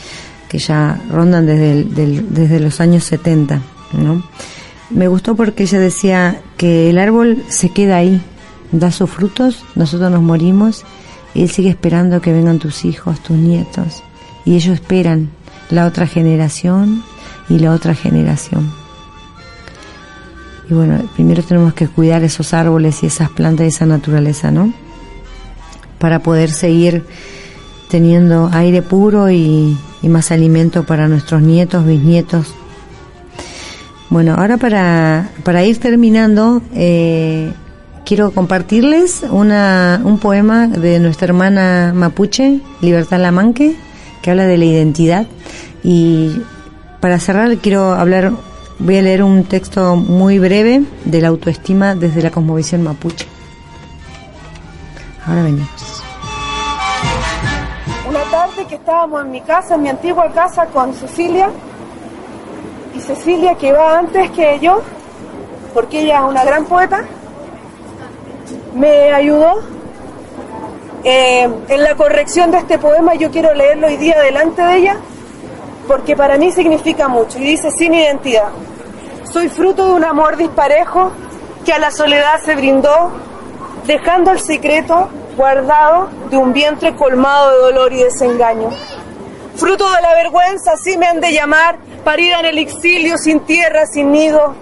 [0.48, 1.84] que ya rondan desde,
[2.22, 3.60] desde los años 70.
[3.92, 4.22] ¿no?
[4.90, 8.20] Me gustó porque ella decía que el árbol se queda ahí,
[8.70, 10.84] da sus frutos, nosotros nos morimos
[11.34, 14.02] y él sigue esperando que vengan tus hijos, tus nietos,
[14.44, 15.30] y ellos esperan
[15.70, 17.02] la otra generación
[17.48, 18.83] y la otra generación.
[20.68, 24.72] Y bueno, primero tenemos que cuidar esos árboles y esas plantas y esa naturaleza, ¿no?
[25.98, 27.04] Para poder seguir
[27.90, 32.54] teniendo aire puro y, más alimento para nuestros nietos, bisnietos,
[34.10, 37.50] bueno, ahora para, para ir terminando, eh,
[38.04, 43.74] quiero compartirles una, un poema de nuestra hermana mapuche, Libertad Lamanque,
[44.22, 45.26] que habla de la identidad.
[45.82, 46.40] Y
[47.00, 48.32] para cerrar, quiero hablar,
[48.78, 53.26] voy a leer un texto muy breve de la autoestima desde la cosmovisión mapuche.
[55.26, 56.02] Ahora venimos.
[58.08, 61.50] Una tarde que estábamos en mi casa, en mi antigua casa con Cecilia,
[62.94, 64.82] y Cecilia, que va antes que yo,
[65.72, 67.04] porque ella es una gran poeta,
[68.74, 69.62] me ayudó
[71.02, 73.14] eh, en la corrección de este poema.
[73.14, 74.96] Yo quiero leerlo hoy día delante de ella,
[75.88, 77.38] porque para mí significa mucho.
[77.38, 78.48] Y dice, sin identidad.
[79.34, 81.10] Soy fruto de un amor disparejo
[81.64, 83.10] que a la soledad se brindó,
[83.84, 88.70] dejando el secreto guardado de un vientre colmado de dolor y desengaño.
[89.56, 93.86] Fruto de la vergüenza, así me han de llamar, parida en el exilio, sin tierra,
[93.86, 94.54] sin nido,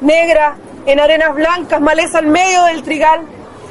[0.00, 0.56] negra,
[0.86, 3.22] en arenas blancas, maleza al medio del trigal.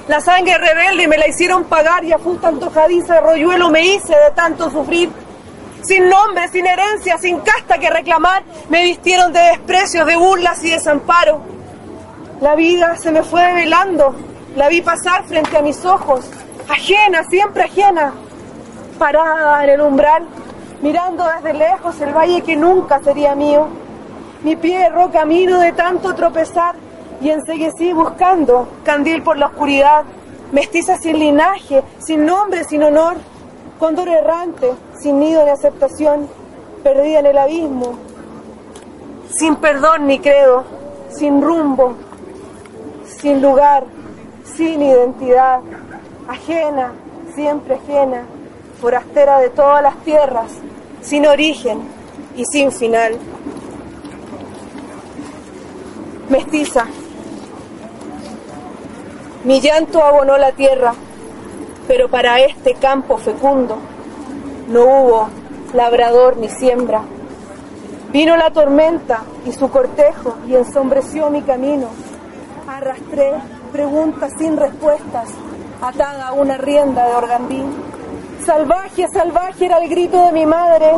[0.10, 4.14] La sangre rebelde me la hicieron pagar y a punta antojadiza de rolluelo me hice
[4.14, 5.10] de tanto sufrir.
[5.82, 10.70] Sin nombre, sin herencia, sin casta que reclamar, me vistieron de desprecios, de burlas y
[10.70, 11.42] desamparo.
[12.40, 14.16] La vida se me fue velando,
[14.56, 16.30] la vi pasar frente a mis ojos,
[16.70, 18.14] ajena, siempre ajena,
[19.00, 20.28] parada en el umbral,
[20.82, 23.68] mirando desde lejos el valle que nunca sería mío.
[24.44, 26.76] Mi pie erró camino de tanto tropezar
[27.22, 30.04] y enseguecí buscando candil por la oscuridad,
[30.52, 33.18] mestiza sin linaje, sin nombre, sin honor,
[33.82, 36.30] cóndor errante, sin nido ni aceptación,
[36.84, 37.96] perdida en el abismo,
[39.32, 40.64] sin perdón ni credo,
[41.10, 41.96] sin rumbo,
[43.08, 43.86] sin lugar,
[44.56, 45.62] sin identidad,
[46.28, 46.92] ajena,
[47.34, 48.26] siempre ajena,
[48.80, 50.52] forastera de todas las tierras,
[51.02, 51.80] sin origen
[52.38, 53.18] y sin final.
[56.30, 56.86] Mestiza,
[59.44, 60.94] mi llanto abonó la tierra,
[61.92, 63.76] pero para este campo fecundo
[64.70, 65.28] no hubo
[65.74, 67.02] labrador ni siembra.
[68.14, 71.88] Vino la tormenta y su cortejo y ensombreció mi camino.
[72.66, 73.34] Arrastré
[73.74, 75.32] preguntas sin respuestas,
[75.82, 77.74] atada a una rienda de organdín.
[78.46, 80.94] Salvaje, salvaje era el grito de mi madre,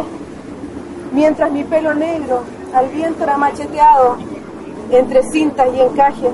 [1.12, 4.18] mientras mi pelo negro al viento era macheteado
[4.92, 6.34] entre cintas y encajes.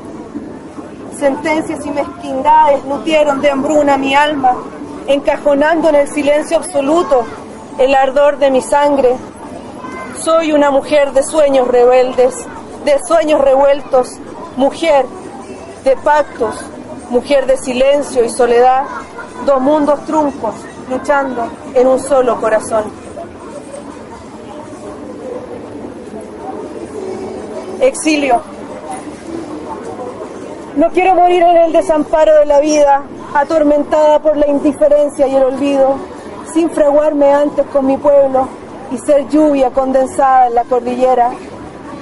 [1.20, 4.56] Sentencias y mezquindades nutieron de hambruna mi alma,
[5.06, 7.26] encajonando en el silencio absoluto
[7.78, 9.18] el ardor de mi sangre.
[10.24, 12.48] Soy una mujer de sueños rebeldes,
[12.86, 14.18] de sueños revueltos,
[14.56, 15.06] mujer
[15.84, 16.56] de pactos,
[17.10, 18.86] mujer de silencio y soledad,
[19.46, 20.56] dos mundos truncos
[20.90, 22.86] luchando en un solo corazón.
[27.82, 28.59] Exilio.
[30.80, 33.04] No quiero morir en el desamparo de la vida,
[33.34, 35.98] atormentada por la indiferencia y el olvido,
[36.54, 38.48] sin fraguarme antes con mi pueblo
[38.90, 41.32] y ser lluvia condensada en la cordillera.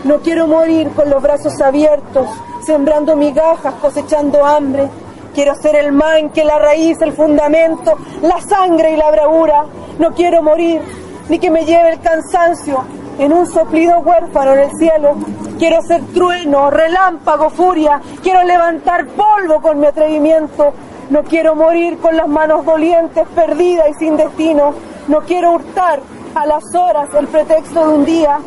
[0.03, 2.27] No quiero morir con los brazos abiertos,
[2.63, 4.87] sembrando migajas, cosechando hambre.
[5.33, 9.65] Quiero ser el man que la raíz, el fundamento, la sangre y la bravura.
[9.97, 10.83] No quiero morir,
[11.29, 12.83] ni que me lleve el cansancio
[13.19, 15.15] en un soplido huérfano en el cielo.
[15.57, 18.01] Quiero ser trueno, relámpago, furia.
[18.21, 20.73] Quiero levantar polvo con mi atrevimiento.
[21.09, 24.73] No quiero morir con las manos dolientes, perdida y sin destino.
[25.07, 26.01] No quiero hurtar
[26.35, 28.39] a las horas el pretexto de un día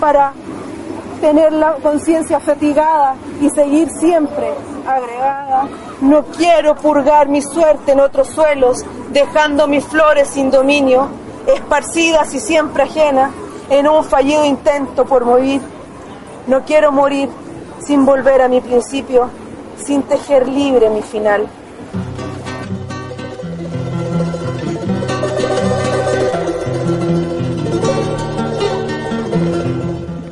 [0.00, 0.32] para
[1.20, 4.52] tener la conciencia fatigada y seguir siempre
[4.86, 5.68] agregada.
[6.00, 11.08] No quiero purgar mi suerte en otros suelos, dejando mis flores sin dominio,
[11.46, 13.32] esparcidas y siempre ajenas
[13.70, 15.60] en un fallido intento por morir.
[16.46, 17.28] No quiero morir
[17.80, 19.28] sin volver a mi principio,
[19.76, 21.46] sin tejer libre mi final.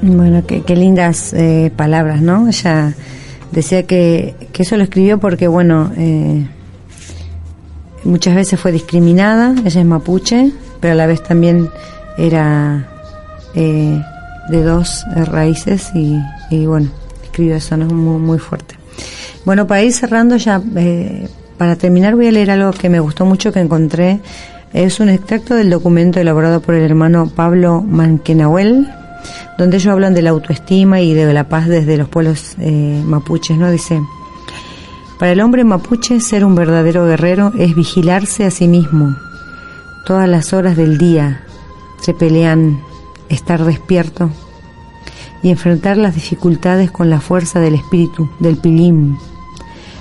[0.03, 2.49] Bueno, qué, lindas eh, palabras, ¿no?
[2.49, 2.95] Ella
[3.51, 6.47] decía que, que, eso lo escribió porque, bueno, eh,
[8.05, 11.69] muchas veces fue discriminada, ella es mapuche, pero a la vez también
[12.19, 12.96] era
[13.57, 14.01] eh,
[14.49, 16.89] de dos raíces y, bueno,
[17.25, 17.87] escribió eso, ¿no?
[17.87, 18.77] Muy, muy fuerte.
[19.45, 23.25] Bueno, para ir cerrando ya, eh, para terminar voy a leer algo que me gustó
[23.25, 24.21] mucho que encontré.
[24.73, 28.89] Es un extracto del documento elaborado por el hermano Pablo Manquenahuel,
[29.57, 33.57] donde ellos hablan de la autoestima y de la paz desde los pueblos eh, mapuches,
[33.57, 33.71] ¿no?
[33.71, 34.01] Dice,
[35.19, 39.17] para el hombre mapuche ser un verdadero guerrero es vigilarse a sí mismo.
[40.05, 41.41] Todas las horas del día
[42.01, 42.81] se pelean
[43.29, 44.31] estar despierto
[45.43, 49.17] y enfrentar las dificultades con la fuerza del espíritu, del pilim,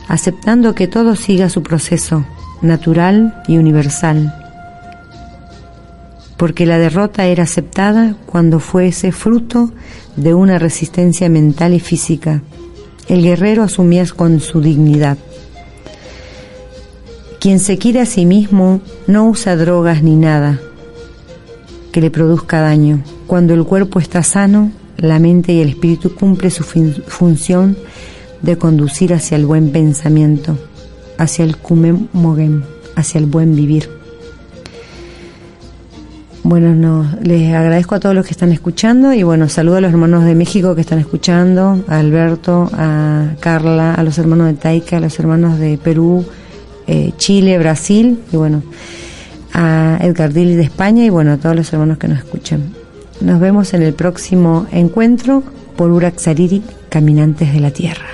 [0.07, 2.25] aceptando que todo siga su proceso
[2.61, 4.33] natural y universal
[6.37, 9.71] porque la derrota era aceptada cuando fuese fruto
[10.15, 12.41] de una resistencia mental y física.
[13.07, 15.17] El guerrero asumía con su dignidad.
[17.39, 20.59] Quien se quiere a sí mismo no usa drogas ni nada
[21.91, 23.01] que le produzca daño.
[23.27, 27.75] Cuando el cuerpo está sano, la mente y el espíritu cumple su función
[28.41, 30.57] de conducir hacia el buen pensamiento,
[31.17, 32.63] hacia el kumem mogem,
[32.95, 33.89] hacia el buen vivir.
[36.43, 39.91] Bueno, no, les agradezco a todos los que están escuchando y bueno, saludo a los
[39.91, 44.97] hermanos de México que están escuchando, a Alberto, a Carla, a los hermanos de Taika,
[44.97, 46.23] a los hermanos de Perú,
[46.85, 48.61] eh, Chile, Brasil y bueno,
[49.53, 52.84] a Edgar Dilly de España y bueno, a todos los hermanos que nos escuchan.
[53.21, 55.43] Nos vemos en el próximo encuentro
[55.75, 58.05] por Uraxariri, Caminantes de la Tierra.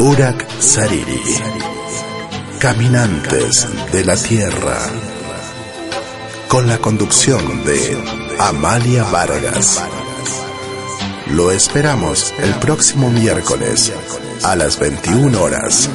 [0.00, 1.20] Urak Sariri,
[2.58, 4.78] Caminantes de la Tierra,
[6.48, 7.96] con la conducción de
[8.38, 9.82] Amalia Vargas.
[11.32, 13.92] Lo esperamos el próximo miércoles
[14.42, 15.88] a las 21 horas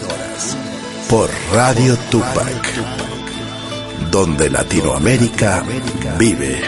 [1.10, 2.74] por Radio Tupac,
[4.12, 5.64] donde Latinoamérica
[6.18, 6.62] vive.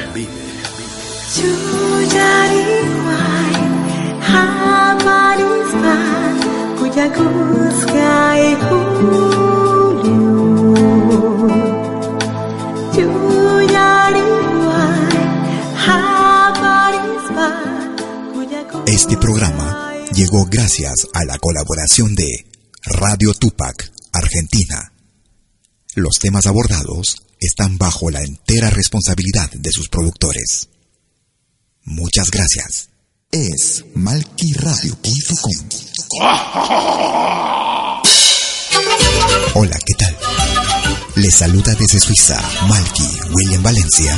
[18.87, 19.84] Este programa
[20.15, 22.45] llegó gracias a la colaboración de
[22.85, 24.93] Radio Tupac, Argentina.
[25.93, 30.69] Los temas abordados están bajo la entera responsabilidad de sus productores.
[31.83, 32.89] Muchas gracias.
[33.29, 35.69] Es malquiradio.com.
[39.55, 40.17] Hola, ¿qué tal?
[41.15, 44.17] Les saluda desde Suiza Malky William Valencia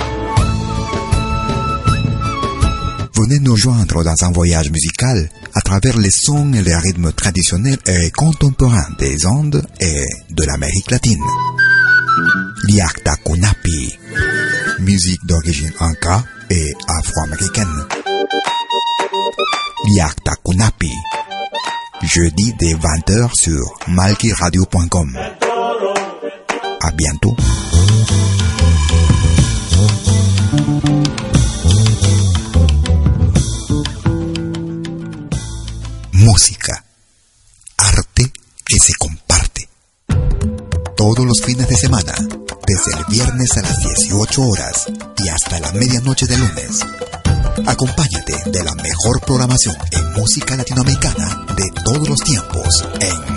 [3.21, 7.77] Venez nous joindre dans un voyage musical à travers les sons et les rythmes traditionnels
[7.85, 11.21] et contemporains des Andes et de l'Amérique latine.
[12.67, 13.95] Liakta Kunapi,
[14.79, 17.85] musique d'origine inca et afro-américaine.
[19.93, 20.91] Liakta Kunapi,
[22.01, 25.15] jeudi dès 20h sur malkiradio.com.
[26.81, 27.35] À bientôt.
[36.31, 36.85] Música,
[37.75, 38.31] arte
[38.65, 39.67] que se comparte.
[40.95, 42.13] Todos los fines de semana,
[42.65, 44.85] desde el viernes a las 18 horas
[45.17, 46.85] y hasta la medianoche de lunes.
[47.67, 53.35] Acompáñate de la mejor programación en música latinoamericana de todos los tiempos en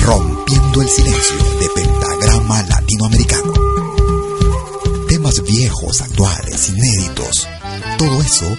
[0.00, 3.52] Rompiendo el Silencio de Pentagrama Latinoamericano.
[5.08, 7.46] Temas viejos, actuales, inéditos.
[7.96, 8.58] Todo eso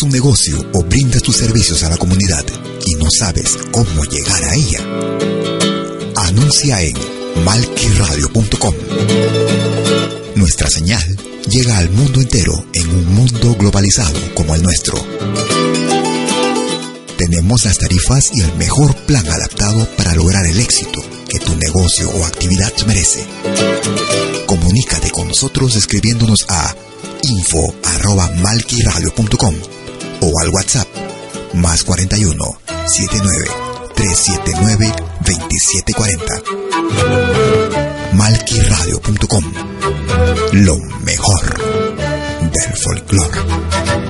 [0.00, 2.44] Tienes un negocio o brindas tus servicios a la comunidad
[2.86, 4.78] y no sabes cómo llegar a ella.
[6.16, 6.94] Anuncia en
[7.44, 8.74] malquiradio.com.
[10.36, 11.04] Nuestra señal
[11.50, 15.04] llega al mundo entero en un mundo globalizado como el nuestro.
[17.18, 22.08] Tenemos las tarifas y el mejor plan adaptado para lograr el éxito que tu negocio
[22.08, 23.26] o actividad merece.
[24.46, 26.74] Comunícate con nosotros escribiéndonos a
[27.22, 29.79] info arroba malquiradio.com
[30.20, 30.88] o al WhatsApp
[31.54, 32.36] más 41
[32.86, 33.50] 79
[33.94, 36.42] 379 2740.
[38.12, 39.44] Malquiradio.com
[40.52, 41.58] Lo mejor
[42.40, 44.09] del folclore.